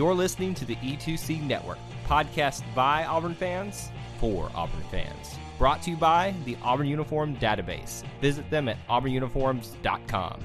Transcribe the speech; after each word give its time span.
You're 0.00 0.14
listening 0.14 0.54
to 0.54 0.64
the 0.64 0.76
E2C 0.76 1.42
Network, 1.42 1.76
podcast 2.06 2.62
by 2.74 3.04
Auburn 3.04 3.34
fans 3.34 3.90
for 4.18 4.50
Auburn 4.54 4.82
fans. 4.90 5.38
Brought 5.58 5.82
to 5.82 5.90
you 5.90 5.96
by 5.98 6.34
the 6.46 6.56
Auburn 6.62 6.86
Uniform 6.86 7.36
Database. 7.36 8.02
Visit 8.18 8.48
them 8.48 8.70
at 8.70 8.78
auburnuniforms.com. 8.88 10.40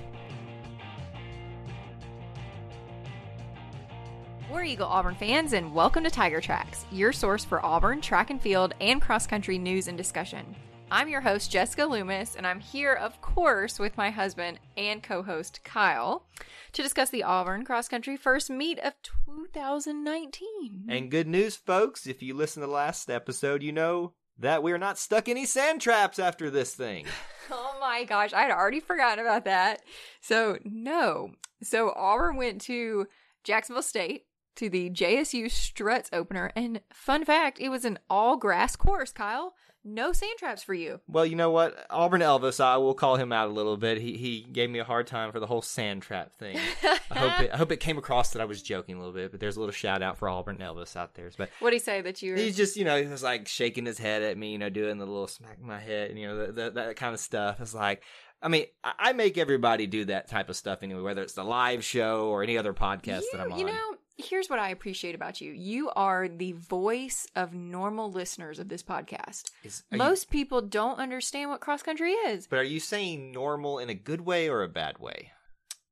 War 4.49 4.63
Eagle 4.65 4.87
Auburn 4.87 5.15
fans, 5.15 5.53
and 5.53 5.73
welcome 5.73 6.03
to 6.03 6.11
Tiger 6.11 6.41
Tracks, 6.41 6.83
your 6.91 7.13
source 7.13 7.45
for 7.45 7.65
Auburn 7.65 8.01
track 8.01 8.31
and 8.31 8.41
field 8.41 8.73
and 8.81 9.01
cross 9.01 9.25
country 9.25 9.57
news 9.57 9.87
and 9.87 9.97
discussion. 9.97 10.53
I'm 10.91 11.09
your 11.09 11.21
host, 11.21 11.51
Jessica 11.51 11.85
Loomis, 11.85 12.35
and 12.35 12.45
I'm 12.45 12.59
here, 12.59 12.93
of 12.93 13.19
course, 13.19 13.79
with 13.79 13.97
my 13.97 14.11
husband 14.11 14.59
and 14.77 15.01
co 15.01 15.23
host, 15.23 15.61
Kyle, 15.63 16.27
to 16.73 16.83
discuss 16.83 17.09
the 17.09 17.23
Auburn 17.23 17.65
cross 17.65 17.87
country 17.87 18.15
first 18.15 18.49
meet 18.49 18.79
of 18.79 18.93
2019. 19.01 20.85
And 20.87 21.09
good 21.09 21.27
news, 21.27 21.55
folks, 21.55 22.05
if 22.05 22.21
you 22.21 22.35
listen 22.35 22.61
to 22.61 22.67
the 22.67 22.73
last 22.73 23.09
episode, 23.09 23.63
you 23.63 23.71
know 23.71 24.13
that 24.37 24.61
we're 24.61 24.77
not 24.77 24.99
stuck 24.99 25.27
in 25.27 25.37
any 25.37 25.45
sand 25.45 25.81
traps 25.81 26.19
after 26.19 26.49
this 26.49 26.73
thing. 26.73 27.05
Oh 27.51 27.77
my 27.79 28.05
gosh, 28.05 28.33
I 28.33 28.41
had 28.41 28.49
already 28.49 28.79
forgotten 28.79 29.23
about 29.23 29.45
that. 29.45 29.83
So, 30.19 30.57
no. 30.63 31.29
So, 31.61 31.93
Auburn 31.95 32.37
went 32.37 32.59
to 32.61 33.05
Jacksonville 33.43 33.83
State 33.83 34.25
to 34.55 34.67
the 34.67 34.89
JSU 34.89 35.51
Struts 35.51 36.09
opener, 36.11 36.51
and 36.55 36.81
fun 36.91 37.23
fact, 37.23 37.59
it 37.59 37.69
was 37.69 37.85
an 37.85 37.99
all 38.09 38.35
grass 38.35 38.75
course, 38.75 39.11
Kyle. 39.11 39.53
No 39.87 40.13
sand 40.13 40.33
traps 40.39 40.63
for 40.63 40.73
you. 40.73 40.99
Well, 41.07 41.27
you 41.27 41.35
know 41.35 41.51
what? 41.51 41.85
Auburn 41.91 42.21
Elvis, 42.21 42.59
I 42.59 42.77
will 42.77 42.95
call 42.95 43.17
him 43.17 43.31
out 43.31 43.49
a 43.49 43.53
little 43.53 43.77
bit. 43.77 43.99
He 43.99 44.17
he 44.17 44.41
gave 44.41 44.67
me 44.67 44.79
a 44.79 44.83
hard 44.83 45.05
time 45.05 45.31
for 45.31 45.39
the 45.39 45.45
whole 45.45 45.61
sand 45.61 46.01
trap 46.01 46.33
thing. 46.33 46.57
I 47.11 47.19
hope 47.19 47.39
it, 47.41 47.51
I 47.53 47.57
hope 47.57 47.71
it 47.71 47.77
came 47.79 47.99
across 47.99 48.31
that 48.31 48.41
I 48.41 48.45
was 48.45 48.63
joking 48.63 48.95
a 48.95 48.97
little 48.97 49.13
bit, 49.13 49.29
but 49.29 49.39
there's 49.39 49.57
a 49.57 49.59
little 49.59 49.71
shout 49.71 50.01
out 50.01 50.17
for 50.17 50.27
Auburn 50.27 50.57
Elvis 50.57 50.95
out 50.95 51.13
there. 51.13 51.29
But 51.37 51.49
What 51.59 51.69
did 51.69 51.75
he 51.75 51.79
say 51.79 52.01
that 52.01 52.21
you 52.23 52.31
were. 52.31 52.37
he's 52.37 52.57
just, 52.57 52.77
you 52.77 52.83
know, 52.83 52.99
he 52.99 53.07
was 53.07 53.21
like 53.21 53.47
shaking 53.47 53.85
his 53.85 53.99
head 53.99 54.23
at 54.23 54.37
me, 54.39 54.53
you 54.53 54.57
know, 54.57 54.69
doing 54.69 54.97
the 54.97 55.05
little 55.05 55.27
smack 55.27 55.61
my 55.61 55.79
head, 55.79 56.09
and 56.09 56.19
you 56.19 56.27
know, 56.27 56.47
the, 56.47 56.51
the, 56.51 56.69
that 56.71 56.95
kind 56.95 57.13
of 57.13 57.19
stuff. 57.19 57.61
It's 57.61 57.75
like, 57.75 58.01
I 58.41 58.47
mean, 58.47 58.65
I, 58.83 58.93
I 58.97 59.13
make 59.13 59.37
everybody 59.37 59.85
do 59.85 60.05
that 60.05 60.27
type 60.27 60.49
of 60.49 60.55
stuff 60.55 60.79
anyway, 60.81 61.01
whether 61.01 61.21
it's 61.21 61.33
the 61.33 61.43
live 61.43 61.83
show 61.83 62.27
or 62.27 62.41
any 62.41 62.57
other 62.57 62.73
podcast 62.73 63.21
you, 63.21 63.29
that 63.33 63.41
I'm 63.41 63.53
on. 63.53 63.59
You 63.59 63.65
know, 63.65 63.94
here's 64.17 64.49
what 64.49 64.59
I 64.59 64.69
appreciate 64.69 65.15
about 65.15 65.41
you. 65.41 65.51
You 65.51 65.89
are 65.95 66.27
the 66.27 66.53
voice 66.53 67.27
of 67.35 67.53
normal 67.53 68.11
listeners 68.11 68.59
of 68.59 68.69
this 68.69 68.83
podcast. 68.83 69.43
Is- 69.63 69.83
are 69.91 69.97
you- 69.97 70.03
Most 70.03 70.29
people 70.29 70.61
don't 70.61 70.99
understand 70.99 71.49
what 71.49 71.61
cross 71.61 71.83
country 71.83 72.11
is. 72.11 72.47
but 72.47 72.59
are 72.59 72.63
you 72.63 72.79
saying 72.79 73.31
normal 73.31 73.79
in 73.79 73.89
a 73.89 73.93
good 73.93 74.21
way 74.21 74.49
or 74.49 74.63
a 74.63 74.69
bad 74.69 74.97
way? 74.99 75.31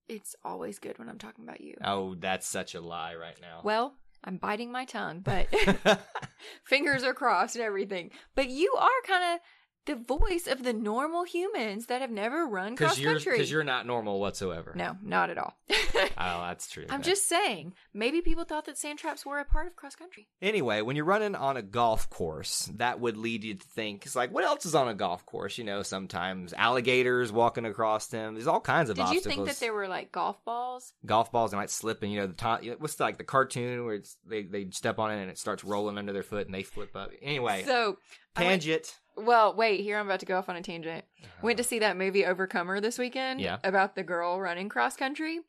It's 0.08 0.36
always 0.44 0.80
good 0.80 1.00
when 1.00 1.10
I'm 1.10 1.18
talking 1.18 1.44
about 1.46 1.62
you. 1.62 1.76
Oh, 1.84 2.16
that's 2.16 2.48
such 2.48 2.76
a 2.76 2.82
lie 2.82 3.16
right 3.16 3.40
now. 3.42 3.62
Well, 3.64 3.96
I'm 4.24 4.38
biting 4.38 4.72
my 4.72 4.86
tongue, 4.86 5.22
but 5.22 5.48
fingers 6.66 7.04
are 7.04 7.14
crossed 7.14 7.56
and 7.56 7.64
everything. 7.64 8.12
But 8.36 8.50
you 8.50 8.74
are 8.80 8.90
kind 9.08 9.34
of 9.36 9.40
the 9.86 9.96
voice 9.96 10.48
of 10.48 10.64
the 10.64 10.74
normal 10.74 11.24
humans 11.24 11.88
that 11.88 12.02
have 12.02 12.12
never 12.12 12.46
run 12.48 12.76
cross 12.76 12.98
you're 13.00 13.14
country. 13.14 13.34
because 13.34 13.52
you're 13.52 13.64
not 13.64 13.86
normal 13.86 14.20
whatsoever. 14.20 14.74
no, 14.76 14.98
not 15.04 15.30
at 15.30 15.38
all. 15.38 15.58
Oh, 16.18 16.42
that's 16.48 16.68
true. 16.70 16.86
I'm 16.90 17.02
just 17.02 17.28
saying, 17.30 17.74
maybe 17.94 18.22
people 18.22 18.44
thought 18.46 18.66
that 18.66 18.78
sand 18.78 19.00
traps 19.00 19.26
were 19.26 19.40
a 19.40 19.46
part 19.46 19.68
of 19.68 19.76
cross 19.76 19.96
country. 19.96 20.28
Anyway, 20.42 20.82
when 20.82 20.96
you're 20.96 21.06
running 21.06 21.36
on 21.36 21.56
a 21.58 21.62
golf 21.62 22.10
course, 22.10 22.70
that 22.76 23.00
would 23.00 23.16
lead 23.18 23.44
you 23.44 23.56
to 23.56 23.66
think, 23.66 24.06
it's 24.06 24.16
like, 24.16 24.32
what 24.32 24.44
else 24.44 24.66
is 24.66 24.76
on 24.76 24.88
a 24.88 24.94
golf 24.94 25.26
course? 25.26 25.58
You 25.58 25.64
know, 25.64 25.82
sometimes 25.84 26.54
alligators 26.54 27.32
walking 27.32 27.66
across 27.66 28.08
them. 28.08 28.34
There's 28.36 28.48
all 28.48 28.60
kinds 28.60 28.90
of 28.90 28.96
Did 28.96 29.02
you 29.10 29.18
obstacles. 29.18 29.36
think 29.36 29.48
that 29.48 29.60
there 29.60 29.74
were 29.74 29.88
like 29.88 30.12
golf 30.12 30.44
balls? 30.46 30.94
golf 31.06 31.32
balls 31.32 31.52
they 31.52 31.58
might 31.58 31.70
slip 31.70 32.02
and 32.04 32.12
you 32.12 32.20
know 32.20 32.28
the 32.28 32.34
top 32.34 32.64
what's 32.80 33.00
like 33.00 33.18
the 33.18 33.24
cartoon 33.24 33.86
where 33.86 33.96
it's 33.96 34.18
they 34.26 34.44
they 34.44 34.68
step 34.72 35.00
on 35.00 35.12
it 35.12 35.22
and 35.22 35.30
it 35.30 35.38
starts 35.38 35.64
rolling 35.64 35.98
under 35.98 36.14
their 36.14 36.24
foot 36.24 36.46
and 36.46 36.54
they 36.56 36.64
flip 36.64 36.96
up 36.96 37.12
anyway 37.22 37.64
So, 37.66 37.98
tangent 38.36 39.00
well, 39.16 39.56
wait, 39.56 39.82
here 39.82 39.98
I'm 39.98 40.06
about 40.08 40.20
to 40.22 40.26
go 40.26 40.38
off 40.38 40.50
on 40.50 40.56
a 40.56 40.62
tangent. 40.62 41.06
Uh-huh. 41.22 41.30
Went 41.42 41.58
to 41.58 41.64
see 41.64 41.80
that 41.80 41.98
movie 41.98 42.26
Overcomer 42.26 42.80
this 42.82 42.98
weekend 42.98 43.42
Yeah. 43.42 43.58
about 43.64 43.96
the 43.96 44.04
girl 44.04 44.40
running 44.40 44.70
cross 44.70 44.96
country. 44.96 45.40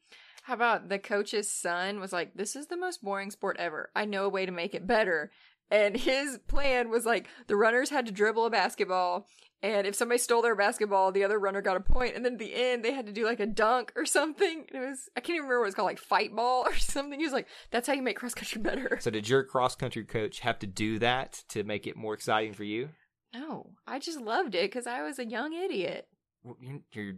How 0.44 0.54
about 0.54 0.88
the 0.90 0.98
coach's 0.98 1.50
son 1.50 2.00
was 2.00 2.12
like, 2.12 2.34
This 2.34 2.54
is 2.56 2.66
the 2.66 2.76
most 2.76 3.02
boring 3.02 3.30
sport 3.30 3.56
ever. 3.58 3.90
I 3.96 4.04
know 4.04 4.24
a 4.24 4.28
way 4.28 4.44
to 4.46 4.52
make 4.52 4.74
it 4.74 4.86
better. 4.86 5.30
And 5.70 5.96
his 5.96 6.38
plan 6.46 6.90
was 6.90 7.06
like 7.06 7.26
the 7.46 7.56
runners 7.56 7.88
had 7.90 8.06
to 8.06 8.12
dribble 8.12 8.44
a 8.46 8.50
basketball, 8.50 9.26
and 9.62 9.86
if 9.86 9.94
somebody 9.94 10.18
stole 10.18 10.42
their 10.42 10.54
basketball, 10.54 11.10
the 11.10 11.24
other 11.24 11.38
runner 11.38 11.62
got 11.62 11.78
a 11.78 11.80
point. 11.80 11.94
point, 11.94 12.16
and 12.16 12.24
then 12.24 12.34
at 12.34 12.38
the 12.38 12.54
end 12.54 12.84
they 12.84 12.92
had 12.92 13.06
to 13.06 13.12
do 13.12 13.24
like 13.24 13.40
a 13.40 13.46
dunk 13.46 13.90
or 13.96 14.04
something. 14.18 14.66
It 14.72 14.78
was 14.78 15.08
I 15.16 15.20
can't 15.20 15.36
even 15.36 15.44
remember 15.44 15.60
what 15.60 15.66
it's 15.68 15.74
called, 15.74 15.86
like 15.86 15.98
fight 15.98 16.36
ball 16.36 16.64
or 16.66 16.76
something. 16.76 17.18
He 17.18 17.24
was 17.24 17.32
like, 17.32 17.48
That's 17.70 17.86
how 17.86 17.94
you 17.94 18.02
make 18.02 18.18
cross 18.18 18.34
country 18.34 18.60
better. 18.60 18.98
so 19.00 19.10
did 19.10 19.26
your 19.26 19.42
cross 19.42 19.74
country 19.74 20.04
coach 20.04 20.40
have 20.40 20.58
to 20.58 20.66
do 20.66 20.98
that 20.98 21.42
to 21.48 21.64
make 21.64 21.86
it 21.86 21.96
more 21.96 22.12
exciting 22.12 22.52
for 22.52 22.64
you 22.64 22.90
No, 23.34 23.70
I 23.86 23.98
just 23.98 24.20
loved 24.20 24.54
it 24.54 24.62
because 24.70 24.86
I 24.86 25.02
was 25.02 25.18
a 25.18 25.26
young 25.26 25.52
idiot. 25.52 26.06
Well, 26.42 26.56
you're, 26.60 26.80
you're 26.92 27.14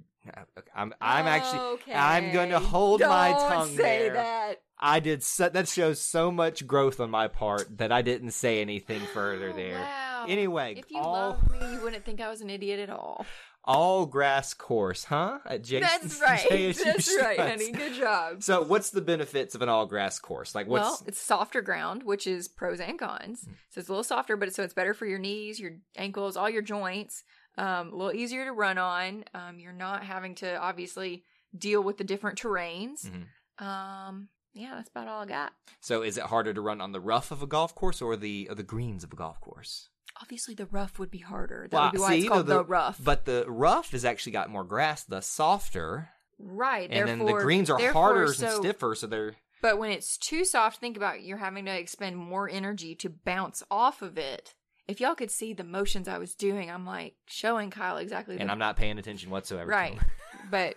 I'm 0.75 0.93
I'm 1.01 1.27
actually 1.27 1.61
Okay. 1.61 1.93
I'm 1.95 2.33
going 2.33 2.51
to 2.51 2.59
hold 2.59 3.01
my 3.01 3.31
Don't 3.31 3.49
tongue 3.51 3.69
say 3.77 4.05
there. 4.09 4.15
that. 4.15 4.55
I 4.79 5.01
did 5.01 5.23
so, 5.23 5.49
that 5.49 5.69
shows 5.69 6.01
so 6.01 6.31
much 6.31 6.67
growth 6.67 7.01
on 7.01 7.11
my 7.11 7.29
part 7.29 7.79
that 7.79 7.91
I 7.93 8.03
didn't 8.03 8.33
say 8.33 8.61
anything 8.61 9.01
further 9.15 9.51
Oh, 9.53 9.57
there. 9.57 9.79
Wow. 9.81 10.27
Anyway, 10.29 10.75
if 10.79 10.91
you 10.91 10.99
all 10.99 11.13
loved 11.13 11.51
me, 11.51 11.59
you 11.73 11.81
wouldn't 11.83 12.05
think 12.05 12.21
I 12.21 12.29
was 12.29 12.41
an 12.41 12.51
idiot 12.51 12.81
at 12.81 12.91
all. 12.91 13.25
All 13.67 14.07
grass 14.07 14.55
course, 14.55 15.05
huh? 15.05 15.39
At 15.47 15.63
J- 15.65 15.81
That's 15.81 16.21
right. 16.27 16.41
JSU 16.49 16.85
That's 16.85 17.17
right, 17.21 17.39
honey. 17.39 17.73
Good 17.73 17.95
job. 17.95 18.43
So, 18.43 18.63
what's 18.63 18.91
the 18.91 19.01
benefits 19.01 19.55
of 19.55 19.63
an 19.63 19.69
all 19.69 19.87
grass 19.87 20.19
course? 20.19 20.55
Like, 20.55 20.67
what's 20.69 20.83
Well, 20.83 21.03
it's 21.07 21.21
softer 21.21 21.61
ground, 21.63 22.03
which 22.05 22.27
is 22.27 22.49
pros 22.49 22.81
and 22.81 22.99
cons. 22.99 23.43
Hmm. 23.45 23.53
So 23.71 23.81
it's 23.81 23.89
a 23.89 23.93
little 23.93 24.05
softer, 24.05 24.37
but 24.37 24.55
so 24.55 24.63
it's 24.63 24.75
better 24.75 24.95
for 24.95 25.07
your 25.07 25.19
knees, 25.19 25.59
your 25.61 25.73
ankles, 25.97 26.37
all 26.37 26.49
your 26.51 26.63
joints. 26.63 27.23
Um, 27.59 27.93
a 27.93 27.97
little 27.97 28.13
easier 28.13 28.45
to 28.45 28.53
run 28.53 28.77
on. 28.79 29.25
Um, 29.35 29.59
you're 29.59 29.73
not 29.73 30.05
having 30.05 30.35
to 30.37 30.57
obviously 30.57 31.25
deal 31.57 31.83
with 31.83 31.97
the 31.97 32.05
different 32.05 32.39
terrains. 32.39 33.09
Mhm. 33.09 33.65
Um, 33.65 34.29
yeah, 34.53 34.75
that's 34.77 34.91
about 34.91 35.09
all 35.09 35.23
I 35.23 35.27
got. 35.27 35.53
so? 35.81 36.03
Is 36.03 36.17
it 36.19 36.25
harder 36.25 36.53
to 36.55 36.61
run 36.61 36.81
on 36.81 36.93
the 36.93 37.01
rough 37.01 37.31
of 37.31 37.43
a 37.43 37.47
golf 37.47 37.75
course 37.75 38.01
or 38.03 38.17
the 38.17 38.47
or 38.51 38.55
the 38.55 38.63
greens 38.63 39.05
of 39.05 39.13
a 39.13 39.17
golf 39.17 39.41
course? 39.41 39.89
Obviously, 40.23 40.55
the 40.55 40.67
rough 40.67 40.99
would 40.99 41.11
be 41.11 41.19
harder. 41.19 41.69
That 41.71 41.77
Well, 41.77 41.85
would 41.87 41.93
be 41.93 41.99
why 42.01 42.11
see, 42.11 42.19
it's 42.21 42.29
called 42.29 42.47
the, 42.47 42.65
rough. 42.65 42.99
But 43.03 43.25
the 43.25 43.45
rough 43.49 43.91
has 43.93 44.05
actually 44.05 44.33
got 44.33 44.51
more 44.51 44.65
grass. 44.65 45.05
The 45.05 45.21
softer, 45.21 46.11
right. 46.39 46.89
and 46.91 47.09
then 47.09 47.19
the 47.19 47.33
greens 47.35 47.69
are 47.71 47.79
harder 47.93 48.25
and 48.25 48.35
stiffer. 48.35 48.95
So 48.95 49.07
they're 49.07 49.35
But 49.63 49.79
when 49.79 49.91
it's 49.91 50.17
too 50.17 50.45
soft, 50.45 50.81
think 50.81 50.97
about 50.97 51.23
you're 51.23 51.37
having 51.39 51.65
to 51.67 51.79
expend 51.79 52.17
more 52.17 52.49
energy 52.49 52.95
to 52.97 53.11
bounce 53.11 53.63
off 53.71 54.01
of 54.03 54.17
it. 54.17 54.55
If 54.89 55.01
y'all 55.01 55.15
could 55.17 55.31
see 55.33 55.53
the 55.53 55.65
motions 55.65 56.07
I 56.09 56.19
was 56.19 56.35
doing, 56.35 56.71
I'm 56.71 56.87
like 56.87 57.15
showing 57.27 57.71
Kyle 57.71 57.97
exactly. 57.97 58.39
and 58.39 58.49
the, 58.49 58.53
I'm 58.53 58.59
not 58.59 58.77
paying 58.77 58.99
attention 58.99 59.31
whatsoever. 59.31 59.71
to 59.71 59.77
right, 59.77 59.99
but 60.51 60.77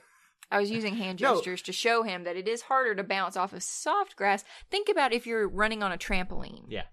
I 0.52 0.60
was 0.60 0.72
using 0.72 0.96
hand 0.96 1.22
No. 1.22 1.36
gestures 1.36 1.62
to 1.64 1.72
show 1.72 2.02
him 2.02 2.24
that 2.24 2.36
it 2.36 2.48
is 2.48 2.64
harder 2.64 2.96
to 2.96 3.04
bounce 3.04 3.38
off 3.38 3.54
of 3.54 3.62
soft 3.62 4.16
grass. 4.16 4.44
Think 4.72 4.90
about 4.90 5.14
if 5.14 5.28
you're 5.28 5.48
running 5.48 5.84
on 5.84 5.92
a 5.92 5.98
trampoline 5.98 6.66
yeah. 6.70 6.86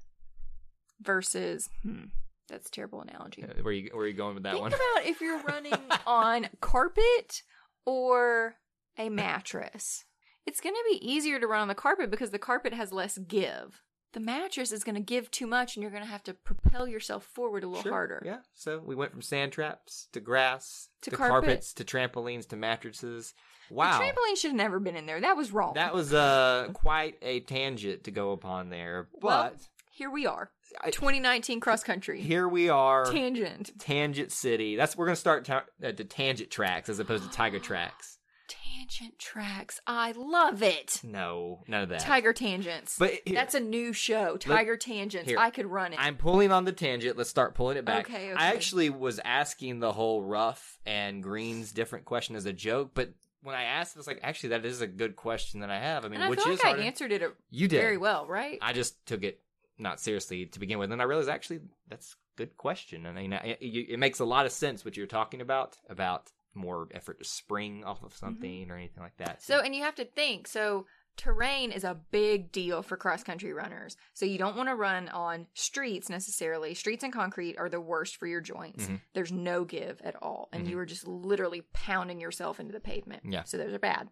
versus. 1.00 1.68
Hmm, 1.82 2.04
that's 2.48 2.68
a 2.68 2.70
terrible 2.70 3.00
analogy. 3.00 3.44
Uh, 3.44 3.48
Where 3.62 3.72
you 3.72 3.90
where 3.92 4.04
are 4.04 4.08
you 4.08 4.14
going 4.14 4.34
with 4.34 4.44
that 4.44 4.52
Think 4.52 4.62
one? 4.62 4.72
about 4.94 5.06
if 5.06 5.20
you're 5.20 5.42
running 5.42 5.74
on 6.06 6.48
carpet 6.60 7.42
or 7.84 8.56
a 8.98 9.08
mattress. 9.08 10.04
It's 10.46 10.60
going 10.60 10.74
to 10.74 10.84
be 10.98 11.04
easier 11.06 11.40
to 11.40 11.46
run 11.46 11.62
on 11.62 11.68
the 11.68 11.74
carpet 11.74 12.10
because 12.10 12.30
the 12.30 12.38
carpet 12.38 12.72
has 12.72 12.92
less 12.92 13.18
give. 13.18 13.82
The 14.12 14.20
mattress 14.20 14.70
is 14.72 14.84
going 14.84 14.94
to 14.94 15.00
give 15.00 15.30
too 15.30 15.46
much 15.46 15.74
and 15.76 15.82
you're 15.82 15.90
going 15.90 16.04
to 16.04 16.08
have 16.08 16.22
to 16.24 16.34
propel 16.34 16.86
yourself 16.88 17.24
forward 17.24 17.64
a 17.64 17.66
little 17.66 17.82
Sure, 17.82 17.92
harder. 17.92 18.22
Yeah. 18.24 18.38
So 18.54 18.78
we 18.82 18.94
went 18.94 19.10
from 19.12 19.20
sand 19.22 19.52
traps 19.52 20.08
to 20.12 20.20
grass 20.20 20.88
To 21.02 21.10
to, 21.10 21.16
carpet. 21.16 21.32
carpets 21.48 21.72
to 21.74 21.84
trampolines 21.84 22.48
to 22.50 22.56
mattresses. 22.56 23.34
Wow. 23.70 23.98
The 23.98 24.04
trampoline 24.04 24.36
should 24.38 24.50
have 24.52 24.56
never 24.56 24.78
been 24.78 24.96
in 24.96 25.04
there. 25.06 25.20
That 25.20 25.36
was 25.36 25.50
wrong. 25.52 25.74
That 25.74 25.92
was 25.92 26.14
uh 26.14 26.68
quite 26.72 27.16
a 27.20 27.40
tangent 27.40 28.04
to 28.04 28.10
go 28.12 28.30
upon 28.30 28.70
there. 28.70 29.08
But 29.20 29.22
Well, 29.22 29.52
here 29.90 30.10
we 30.10 30.26
are. 30.26 30.50
I, 30.82 30.90
2019 30.90 31.60
cross 31.60 31.82
country. 31.82 32.20
here 32.20 32.48
we 32.48 32.68
are, 32.68 33.04
Tangent. 33.10 33.72
Tangent 33.78 34.32
City. 34.32 34.76
That's 34.76 34.96
we're 34.96 35.06
gonna 35.06 35.16
start 35.16 35.44
ta- 35.44 35.64
uh, 35.84 35.92
the 35.92 36.04
Tangent 36.04 36.50
tracks 36.50 36.88
as 36.88 36.98
opposed 36.98 37.24
to 37.24 37.30
Tiger 37.30 37.58
tracks. 37.60 38.18
Tangent 38.48 39.18
tracks. 39.18 39.80
I 39.86 40.12
love 40.12 40.62
it. 40.62 41.00
No, 41.02 41.62
none 41.66 41.82
of 41.82 41.88
that. 41.88 42.00
Tiger 42.00 42.32
Tangents. 42.32 42.96
But 42.98 43.14
here- 43.24 43.34
That's 43.34 43.54
a 43.54 43.60
new 43.60 43.92
show. 43.92 44.36
Tiger 44.36 44.76
Tangents. 44.76 45.28
here. 45.28 45.38
I 45.38 45.50
could 45.50 45.66
run 45.66 45.92
it. 45.92 45.98
I'm 46.00 46.16
pulling 46.16 46.52
on 46.52 46.64
the 46.64 46.72
tangent. 46.72 47.16
Let's 47.16 47.30
start 47.30 47.54
pulling 47.56 47.76
it 47.76 47.84
back. 47.84 48.08
Okay, 48.08 48.32
I 48.32 48.46
actually 48.48 48.90
was 48.90 49.18
asking 49.24 49.80
the 49.80 49.92
whole 49.92 50.22
rough 50.22 50.78
and 50.86 51.22
greens 51.22 51.72
different 51.72 52.04
question 52.04 52.36
as 52.36 52.46
a 52.46 52.52
joke, 52.52 52.92
but 52.94 53.10
when 53.42 53.54
I 53.56 53.64
asked, 53.64 53.96
it 53.96 53.98
was 53.98 54.06
like, 54.06 54.20
actually, 54.22 54.50
that 54.50 54.64
is 54.64 54.80
a 54.80 54.86
good 54.88 55.16
question 55.16 55.60
that 55.60 55.70
I 55.70 55.78
have. 55.80 56.04
I 56.04 56.08
mean, 56.08 56.16
and 56.16 56.24
I 56.24 56.30
which 56.30 56.40
feel 56.40 56.52
is 56.52 56.58
like 56.58 56.66
harder? 56.66 56.82
I 56.82 56.86
answered 56.86 57.12
it 57.12 57.22
You 57.50 57.66
did. 57.68 57.80
very 57.80 57.96
well, 57.96 58.26
right? 58.26 58.58
I 58.62 58.72
just 58.72 59.04
took 59.06 59.22
it 59.24 59.40
not 59.78 60.00
seriously 60.00 60.46
to 60.46 60.60
begin 60.60 60.78
with, 60.78 60.92
and 60.92 61.00
I 61.00 61.04
realized 61.04 61.28
actually 61.28 61.60
that's 61.88 62.12
a 62.12 62.38
good 62.38 62.56
question. 62.56 63.06
I 63.06 63.12
mean, 63.12 63.32
it, 63.32 63.58
it 63.60 63.98
makes 63.98 64.20
a 64.20 64.24
lot 64.24 64.46
of 64.46 64.52
sense 64.52 64.84
what 64.84 64.96
you're 64.96 65.06
talking 65.06 65.40
about 65.40 65.76
about 65.88 66.30
more 66.54 66.88
effort 66.92 67.18
to 67.18 67.24
spring 67.24 67.84
off 67.84 68.02
of 68.02 68.16
something 68.16 68.70
or 68.70 68.76
anything 68.76 69.02
like 69.02 69.16
that. 69.18 69.40
Mm-hmm. 69.40 69.52
So, 69.52 69.60
and 69.60 69.74
you 69.74 69.82
have 69.82 69.94
to 69.96 70.04
think. 70.04 70.48
So, 70.48 70.86
terrain 71.16 71.70
is 71.70 71.84
a 71.84 71.98
big 72.10 72.50
deal 72.50 72.82
for 72.82 72.96
cross 72.96 73.22
country 73.22 73.52
runners. 73.52 73.96
So, 74.14 74.24
you 74.24 74.38
don't 74.38 74.56
want 74.56 74.68
to 74.70 74.74
run 74.74 75.08
on 75.10 75.46
streets 75.54 76.08
necessarily. 76.08 76.74
Streets 76.74 77.04
and 77.04 77.12
concrete 77.12 77.58
are 77.58 77.68
the 77.68 77.80
worst 77.80 78.16
for 78.16 78.26
your 78.26 78.40
joints. 78.40 78.86
Mhm. 78.86 79.00
There's 79.12 79.32
no 79.32 79.64
give 79.64 80.00
at 80.02 80.16
all. 80.22 80.48
And 80.52 80.66
you 80.66 80.78
are 80.78 80.86
just 80.86 81.06
literally 81.06 81.62
pounding 81.74 82.20
yourself 82.20 82.58
into 82.58 82.72
the 82.72 82.80
pavement. 82.80 83.22
Yeah. 83.26 83.44
So, 83.44 83.58
those 83.58 83.74
are 83.74 83.78
bad. 83.78 84.08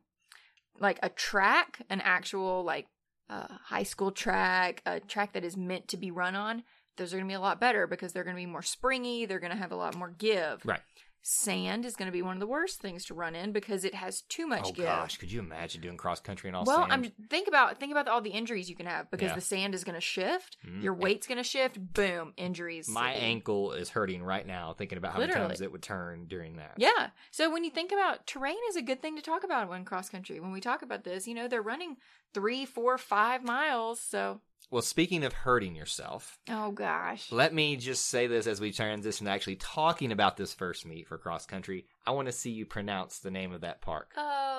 Like 0.78 0.98
a 1.02 1.08
track, 1.08 1.80
an 1.88 2.00
actual, 2.02 2.62
like, 2.62 2.88
uh, 3.28 3.46
high 3.64 3.82
school 3.82 4.10
track, 4.10 4.82
a 4.86 5.00
track 5.00 5.32
that 5.32 5.44
is 5.44 5.56
meant 5.56 5.88
to 5.88 5.96
be 5.96 6.10
run 6.10 6.34
on, 6.34 6.62
those 6.96 7.12
are 7.12 7.16
going 7.16 7.28
to 7.28 7.32
be 7.32 7.34
a 7.34 7.40
lot 7.40 7.60
better 7.60 7.86
because 7.86 8.12
they're 8.12 8.24
going 8.24 8.36
to 8.36 8.40
be 8.42 8.46
more 8.46 8.62
springy. 8.62 9.26
They're 9.26 9.40
going 9.40 9.52
to 9.52 9.58
have 9.58 9.72
a 9.72 9.76
lot 9.76 9.96
more 9.96 10.10
give. 10.10 10.64
right. 10.64 10.80
Sand 11.26 11.86
is 11.86 11.96
going 11.96 12.04
to 12.04 12.12
be 12.12 12.20
one 12.20 12.36
of 12.36 12.40
the 12.40 12.46
worst 12.46 12.82
things 12.82 13.06
to 13.06 13.14
run 13.14 13.34
in 13.34 13.50
because 13.50 13.82
it 13.82 13.94
has 13.94 14.20
too 14.28 14.46
much 14.46 14.66
Oh 14.66 14.72
give. 14.72 14.84
gosh, 14.84 15.16
could 15.16 15.32
you 15.32 15.40
imagine 15.40 15.80
doing 15.80 15.96
cross 15.96 16.20
country 16.20 16.50
and 16.50 16.56
all 16.56 16.64
Well, 16.66 16.80
sand? 16.86 16.92
I'm 16.92 17.28
think 17.30 17.48
about 17.48 17.80
think 17.80 17.92
about 17.92 18.08
all 18.08 18.20
the 18.20 18.28
injuries 18.28 18.68
you 18.68 18.76
can 18.76 18.84
have 18.84 19.10
because 19.10 19.30
Yeah. 19.30 19.34
the 19.36 19.40
sand 19.40 19.74
is 19.74 19.84
going 19.84 19.94
to 19.94 20.02
shift, 20.02 20.58
Mhm. 20.66 20.82
your 20.82 20.92
weight's 20.92 21.26
going 21.26 21.38
to 21.38 21.42
shift, 21.42 21.78
boom, 21.94 22.34
injuries. 22.36 22.88
My 22.90 23.12
ankle 23.12 23.72
is 23.72 23.88
hurting 23.88 24.22
right 24.22 24.46
now 24.46 24.74
thinking 24.74 24.98
about 24.98 25.14
how 25.14 25.20
many 25.20 25.32
times 25.32 25.62
it 25.62 25.72
would 25.72 25.82
turn 25.82 26.26
during 26.26 26.56
that. 26.56 26.74
Yeah. 26.76 27.08
So 27.30 27.50
when 27.50 27.64
you 27.64 27.70
think 27.70 27.90
about 27.90 28.26
terrain 28.26 28.58
is 28.68 28.76
a 28.76 28.82
good 28.82 29.00
thing 29.00 29.16
to 29.16 29.22
talk 29.22 29.44
about 29.44 29.70
when 29.70 29.86
cross 29.86 30.10
country. 30.10 30.40
When 30.40 30.52
we 30.52 30.60
talk 30.60 30.82
about 30.82 31.04
this, 31.04 31.26
you 31.26 31.32
know, 31.32 31.48
they're 31.48 31.62
running 31.62 31.96
three, 32.34 32.66
four, 32.66 32.98
five 32.98 33.42
miles. 33.42 33.98
So 33.98 34.42
Well, 34.70 34.82
speaking 34.82 35.24
of 35.24 35.32
hurting 35.32 35.74
yourself, 35.76 36.38
oh 36.48 36.72
gosh. 36.72 37.30
let 37.30 37.54
me 37.54 37.76
just 37.76 38.06
say 38.06 38.26
this 38.26 38.46
as 38.46 38.60
we 38.60 38.72
transition 38.72 39.26
to 39.26 39.32
actually 39.32 39.56
talking 39.56 40.10
about 40.10 40.36
this 40.36 40.52
first 40.54 40.84
meet 40.86 41.06
for 41.06 41.18
cross 41.18 41.46
country. 41.46 41.86
I 42.06 42.10
want 42.10 42.26
to 42.26 42.32
see 42.32 42.50
you 42.50 42.66
pronounce 42.66 43.18
the 43.20 43.30
name 43.30 43.52
of 43.52 43.60
that 43.60 43.80
park. 43.82 44.10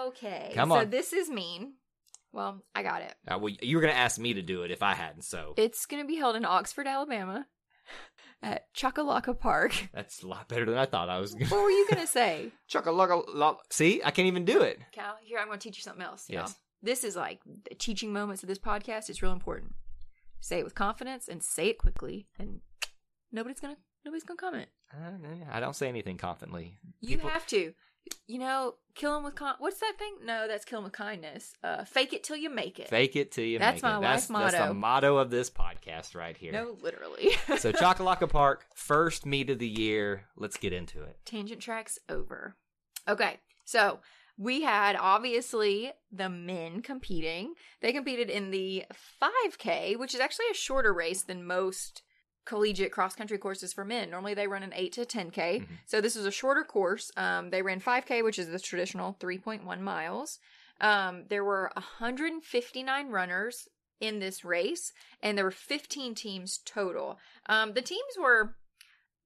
Okay. 0.07 0.51
Come 0.53 0.71
on. 0.71 0.79
so 0.81 0.85
this 0.85 1.11
is 1.13 1.29
mean. 1.29 1.73
Well, 2.31 2.61
I 2.73 2.83
got 2.83 3.01
it. 3.01 3.13
Uh, 3.27 3.39
well, 3.39 3.53
you 3.61 3.77
were 3.77 3.81
going 3.81 3.93
to 3.93 3.99
ask 3.99 4.19
me 4.19 4.33
to 4.33 4.41
do 4.41 4.63
it 4.63 4.71
if 4.71 4.83
I 4.83 4.93
hadn't, 4.93 5.23
so 5.23 5.53
It's 5.57 5.85
going 5.85 6.03
to 6.03 6.07
be 6.07 6.17
held 6.17 6.35
in 6.35 6.43
Oxford, 6.45 6.85
Alabama, 6.85 7.47
at 8.43 8.65
Choccolocco 8.75 9.37
Park. 9.39 9.89
that's 9.93 10.21
a 10.21 10.27
lot 10.27 10.47
better 10.49 10.65
than 10.65 10.77
I 10.77 10.85
thought 10.85 11.09
I 11.09 11.19
was 11.19 11.33
going 11.33 11.47
what 11.49 11.63
were 11.63 11.69
you 11.69 11.87
going 11.89 12.01
to 12.05 12.07
say? 12.07 12.51
to. 12.69 13.55
See, 13.69 14.01
I 14.03 14.11
can't 14.11 14.27
even 14.27 14.45
do 14.45 14.61
it. 14.61 14.79
Cal, 14.91 15.15
here 15.23 15.39
I'm 15.39 15.47
going 15.47 15.59
to 15.59 15.63
teach 15.63 15.77
you 15.77 15.83
something 15.83 16.05
else. 16.05 16.29
y'all. 16.29 16.41
Yes. 16.41 16.55
This 16.83 17.03
is 17.03 17.15
like 17.15 17.39
the 17.69 17.75
teaching 17.75 18.13
moments 18.13 18.43
of 18.43 18.49
this 18.49 18.59
podcast. 18.59 19.09
It's 19.09 19.21
real 19.23 19.31
important. 19.31 19.73
Say 20.45 20.59
it 20.59 20.63
with 20.63 20.75
confidence 20.75 21.27
and 21.27 21.41
say 21.41 21.69
it 21.69 21.79
quickly, 21.79 22.27
and 22.37 22.61
nobody's 23.31 23.59
gonna 23.59 23.77
nobody's 24.05 24.23
gonna 24.23 24.37
comment. 24.37 24.69
I 25.51 25.59
don't 25.59 25.75
say 25.75 25.87
anything 25.89 26.17
confidently. 26.17 26.77
You 27.01 27.17
People- 27.17 27.31
have 27.31 27.47
to. 27.47 27.73
You 28.27 28.37
know, 28.37 28.75
kill 28.93 29.15
them 29.15 29.23
with 29.23 29.33
con. 29.33 29.55
What's 29.57 29.79
that 29.79 29.93
thing? 29.97 30.17
No, 30.23 30.47
that's 30.47 30.63
kill 30.63 30.77
them 30.77 30.83
with 30.83 30.93
kindness. 30.93 31.55
Uh, 31.63 31.83
fake 31.85 32.13
it 32.13 32.23
till 32.23 32.35
you 32.37 32.51
make 32.51 32.77
it. 32.79 32.87
Fake 32.89 33.15
it 33.15 33.31
till 33.31 33.43
you 33.43 33.57
That's 33.57 33.77
make 33.77 33.83
my 33.83 33.97
it. 33.97 34.01
that's, 34.01 34.27
That's 34.27 34.53
motto. 34.53 34.67
the 34.67 34.73
motto 34.75 35.17
of 35.17 35.31
this 35.31 35.49
podcast 35.49 36.13
right 36.13 36.37
here. 36.37 36.51
No, 36.51 36.77
literally. 36.79 37.31
so 37.57 37.71
Choccolocco 37.71 38.29
Park, 38.29 38.67
first 38.75 39.25
meet 39.25 39.49
of 39.49 39.57
the 39.57 39.67
year. 39.67 40.25
Let's 40.37 40.57
get 40.57 40.71
into 40.71 41.01
it. 41.01 41.17
tangent 41.25 41.61
tracks 41.61 41.97
over. 42.07 42.55
Okay, 43.07 43.39
so 43.63 44.01
we 44.37 44.61
had 44.61 44.95
obviously 44.95 45.91
the 46.11 46.29
men 46.29 46.81
competing. 46.81 47.53
They 47.81 47.93
competed 47.93 48.29
in 48.29 48.51
the 48.51 48.85
5K, 49.21 49.97
which 49.97 50.13
is 50.13 50.19
actually 50.19 50.47
a 50.51 50.55
shorter 50.55 50.93
race 50.93 51.23
than 51.23 51.45
most 51.45 52.01
collegiate 52.45 52.91
cross 52.91 53.15
country 53.15 53.37
courses 53.37 53.73
for 53.73 53.83
men. 53.83 54.09
Normally 54.09 54.33
they 54.33 54.47
run 54.47 54.61
an 54.63 54.73
8 54.75 54.91
to 54.93 55.05
10K. 55.05 55.61
Mhm. 55.61 55.67
So 55.85 55.99
this 55.99 56.15
was 56.15 56.25
a 56.25 56.31
shorter 56.31 56.63
course. 56.63 57.11
Um, 57.17 57.49
they 57.49 57.61
ran 57.61 57.79
5K, 57.79 58.21
which 58.21 58.37
is 58.37 58.49
the 58.49 58.59
traditional 58.59 59.17
3.1 59.19 59.81
miles. 59.81 60.39
Um, 60.79 61.25
there 61.29 61.43
were 61.43 61.71
159 61.75 63.09
runners 63.09 63.67
in 63.99 64.19
this 64.19 64.43
race, 64.43 64.91
and 65.21 65.37
there 65.37 65.45
were 65.45 65.51
15 65.51 66.13
teams 66.13 66.59
total. 66.65 67.17
Um, 67.47 67.73
the 67.73 67.81
teams 67.81 68.17
were 68.19 68.57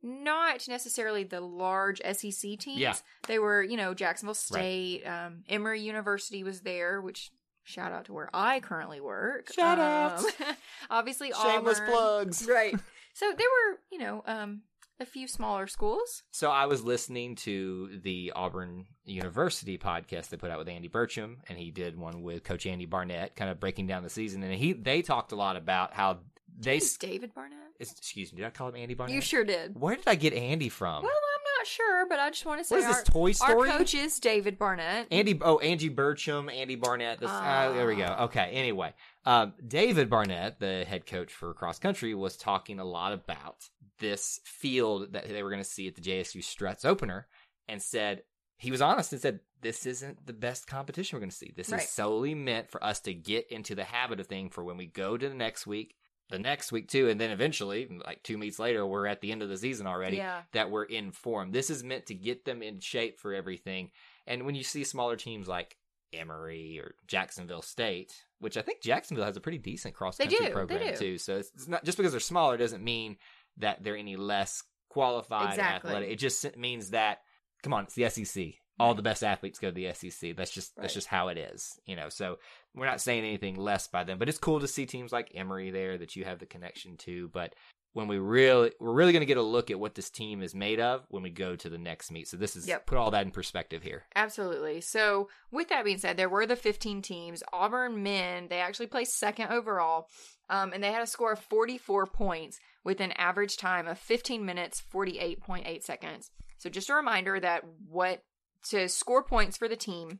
not 0.02 0.68
necessarily 0.68 1.24
the 1.24 1.42
large 1.42 2.02
SEC 2.02 2.58
teams. 2.60 2.80
Yeah. 2.80 2.96
They 3.28 3.40
were, 3.40 3.62
you 3.62 3.78
know, 3.78 3.94
Jacksonville 3.94 4.34
State, 4.34 5.04
um, 5.06 5.44
Emory 5.50 5.82
University 5.82 6.44
was 6.44 6.62
there, 6.62 7.02
which 7.02 7.32
shout 7.64 7.92
out 7.92 8.06
to 8.06 8.14
where 8.14 8.30
I 8.34 8.60
currently 8.60 9.02
work. 9.02 9.52
Shout 9.54 9.80
out. 9.80 10.20
Um, 10.20 10.26
obviously, 10.90 11.32
Shameless 11.32 11.80
Auburn. 11.80 11.92
plugs. 11.92 12.48
Right. 12.48 12.76
So 13.16 13.26
there 13.38 13.48
were, 13.50 13.80
you 13.92 13.98
know, 13.98 14.24
um, 14.28 14.62
a 14.98 15.06
few 15.06 15.28
smaller 15.28 15.68
schools. 15.68 16.24
So 16.32 16.52
I 16.52 16.68
was 16.68 16.84
listening 16.84 17.36
to 17.38 18.00
the 18.02 18.32
Auburn 18.34 18.86
University 19.04 19.78
podcast 19.78 20.30
they 20.30 20.38
put 20.38 20.52
out 20.52 20.60
with 20.60 20.70
Andy 20.70 20.88
Burcham, 20.88 21.38
and 21.50 21.58
he 21.58 21.70
did 21.70 21.98
one 21.98 22.22
with 22.22 22.46
Coach 22.46 22.66
Andy 22.66 22.86
Barnett, 22.86 23.36
kind 23.36 23.52
of 23.52 23.60
breaking 23.60 23.88
down 23.88 24.04
the 24.04 24.10
season. 24.10 24.42
And 24.44 24.54
he 24.54 24.72
they 24.72 25.02
talked 25.02 25.34
a 25.34 25.36
lot 25.36 25.58
about 25.58 25.94
how 25.94 26.20
they. 26.58 26.80
David 27.00 27.34
Barnett? 27.34 27.59
Is- 27.80 27.92
Excuse 27.92 28.32
me, 28.34 28.38
did 28.38 28.46
I 28.48 28.50
call 28.52 28.70
him 28.70 28.76
Andy 28.76 28.94
Barnett? 28.94 29.16
You 29.16 29.22
sure 29.22 29.44
did. 29.44 29.80
Where 29.80 29.96
did 29.96 30.08
I 30.08 30.16
get 30.16 30.34
Andy 30.34 30.70
from? 30.70 31.04
Well, 31.04 31.12
I'm 31.12 31.60
not 31.60 31.68
sure, 31.68 32.06
but 32.08 32.20
I 32.20 32.30
just 32.30 32.46
want 32.46 32.60
to 32.62 32.66
say 32.66 32.76
what 32.76 32.82
is 32.82 32.88
this 32.88 32.98
our, 32.98 33.04
Toy 33.04 33.32
Story? 33.32 33.70
our 33.70 33.78
coach 33.78 33.94
is 33.96 34.20
David 34.20 34.58
Barnett. 34.58 35.08
Andy, 35.12 35.38
oh, 35.42 35.60
Angie 35.60 35.90
Burcham, 35.90 36.54
Andy 36.54 36.76
Barnett. 36.76 37.20
This, 37.20 37.30
uh, 37.30 37.72
there 37.74 37.88
we 37.88 37.96
go. 37.96 38.16
Okay. 38.22 38.50
Anyway, 38.54 38.94
um, 39.26 39.54
David 39.68 40.10
Barnett, 40.10 40.60
the 40.60 40.86
head 40.86 41.06
coach 41.06 41.32
for 41.34 41.54
cross 41.54 41.80
country, 41.80 42.14
was 42.16 42.38
talking 42.38 42.80
a 42.80 42.86
lot 42.86 43.14
about 43.14 43.58
this 44.00 44.40
field 44.46 45.12
that 45.14 45.28
they 45.28 45.44
were 45.44 45.50
going 45.50 45.62
to 45.64 45.70
see 45.70 45.88
at 45.88 45.96
the 45.96 46.02
JSU 46.02 46.42
Struts 46.44 46.86
opener, 46.86 47.28
and 47.68 47.82
said 47.82 48.24
he 48.58 48.72
was 48.72 48.82
honest 48.82 49.12
and 49.14 49.22
said 49.22 49.40
this 49.62 49.86
isn't 49.86 50.26
the 50.26 50.34
best 50.34 50.68
competition 50.68 51.16
we're 51.18 51.22
going 51.22 51.30
to 51.30 51.36
see. 51.36 51.52
This 51.56 51.70
Right. 51.70 51.82
is 51.82 51.90
solely 51.90 52.34
meant 52.34 52.70
for 52.70 52.82
us 52.84 53.02
to 53.02 53.14
get 53.14 53.48
into 53.52 53.76
the 53.76 53.84
habit 53.84 54.20
of 54.22 54.28
thing 54.28 54.50
for 54.50 54.64
when 54.64 54.78
we 54.78 54.86
go 54.86 55.18
to 55.18 55.28
the 55.30 55.36
next 55.36 55.68
week. 55.68 55.96
The 56.30 56.40
next 56.40 56.72
week 56.72 56.88
too, 56.88 57.10
and 57.10 57.20
then 57.20 57.32
eventually, 57.32 57.90
like 58.06 58.22
two 58.24 58.38
meets 58.38 58.60
later, 58.60 58.86
we're 58.86 59.08
at 59.08 59.20
the 59.22 59.32
end 59.32 59.42
of 59.42 59.50
the 59.50 59.58
season 59.58 59.88
already 59.88 60.18
Yeah. 60.18 60.44
that 60.52 60.70
we're 60.70 60.84
in 60.84 61.12
form. 61.12 61.52
This 61.52 61.70
is 61.72 61.84
meant 61.84 62.06
to 62.08 62.14
get 62.14 62.46
them 62.46 62.62
in 62.62 62.80
shape 62.80 63.20
for 63.20 63.34
everything. 63.34 63.90
And 64.28 64.46
when 64.46 64.54
you 64.54 64.64
see 64.64 64.84
smaller 64.84 65.16
teams 65.16 65.48
like 65.48 65.76
Emory 66.14 66.80
or 66.80 66.94
Jacksonville 67.08 67.62
State, 67.64 68.14
which 68.40 68.58
I 68.58 68.62
think 68.62 68.82
Jacksonville 68.82 69.26
has 69.26 69.38
a 69.38 69.42
pretty 69.42 69.58
decent 69.58 69.96
cross 69.96 70.18
country 70.18 70.50
program 70.52 70.96
too. 70.96 71.18
So 71.18 71.38
it's, 71.38 71.52
it's 71.56 71.68
not 71.68 71.84
just 71.84 71.98
because 71.98 72.12
they're 72.14 72.20
smaller 72.20 72.58
doesn't 72.58 72.84
mean 72.84 73.18
that 73.58 73.84
they're 73.84 73.98
any 73.98 74.16
less 74.16 74.64
qualified 74.90 75.50
Exactly. 75.52 75.90
athletic. 75.90 76.10
It 76.12 76.18
just 76.20 76.58
means 76.58 76.92
that 76.92 77.20
come 77.64 77.74
on, 77.74 77.84
it's 77.86 77.96
the 77.96 78.10
SEC. 78.10 78.54
All 78.80 78.94
the 78.94 79.02
best 79.02 79.24
athletes 79.24 79.60
go 79.60 79.70
to 79.70 79.74
the 79.74 79.94
SEC. 79.94 80.36
That's 80.36 80.52
just 80.52 80.76
that's 80.76 80.94
just 80.94 81.08
how 81.08 81.28
it 81.28 81.38
is, 81.38 81.80
you 81.86 81.96
know. 81.96 82.10
So 82.10 82.38
we're 82.74 82.86
not 82.86 83.02
saying 83.02 83.24
anything 83.26 83.56
less 83.56 83.88
by 83.88 84.04
them, 84.04 84.18
but 84.20 84.30
it's 84.30 84.38
cool 84.38 84.60
to 84.60 84.68
see 84.68 84.86
teams 84.86 85.12
like 85.12 85.32
Emory 85.36 85.72
there 85.72 85.98
that 85.98 86.16
you 86.16 86.24
have 86.26 86.40
the 86.40 86.46
connection 86.46 86.96
to. 86.98 87.28
But 87.30 87.56
when 87.94 88.08
we 88.08 88.20
really 88.20 88.72
we're 88.80 88.94
really 88.94 89.12
going 89.12 89.22
to 89.22 89.26
get 89.26 89.38
a 89.38 89.42
look 89.42 89.72
at 89.72 89.80
what 89.80 89.96
this 89.96 90.10
team 90.12 90.44
is 90.44 90.54
made 90.54 90.80
of 90.80 91.06
when 91.10 91.24
we 91.24 91.30
go 91.32 91.56
to 91.56 91.70
the 91.70 91.78
next 91.78 92.12
meet. 92.12 92.28
So 92.28 92.38
this 92.38 92.56
is 92.56 92.68
Yep. 92.68 92.86
put 92.86 92.98
all 93.00 93.12
that 93.12 93.26
in 93.26 93.32
perspective 93.32 93.82
here. 93.82 94.04
Absolutely. 94.16 94.80
So, 94.82 95.28
with 95.52 95.70
that 95.70 95.84
being 95.86 95.98
said, 95.98 96.16
there 96.16 96.30
were 96.30 96.46
the 96.46 96.56
15 96.56 97.02
teams. 97.02 97.42
Auburn 97.52 98.04
men, 98.04 98.48
they 98.48 98.60
actually 98.60 98.88
placed 98.88 99.18
second 99.18 99.50
overall, 99.50 100.08
um, 100.50 100.72
and 100.72 100.84
they 100.84 100.92
had 100.92 101.02
a 101.02 101.08
score 101.08 101.32
of 101.34 101.40
44 101.40 102.06
points 102.06 102.60
with 102.86 103.02
an 103.02 103.12
average 103.14 103.58
time 103.58 103.88
of 103.88 103.98
15 103.98 104.46
minutes, 104.46 104.82
48.8 104.94 105.84
seconds. 105.84 106.30
So, 106.60 106.70
just 106.70 106.90
a 106.92 106.94
reminder 106.94 107.40
that 107.40 107.64
what 107.90 108.22
to 108.70 108.88
score 108.90 109.24
points 109.24 109.58
for 109.58 109.68
the 109.68 109.76
team, 109.76 110.20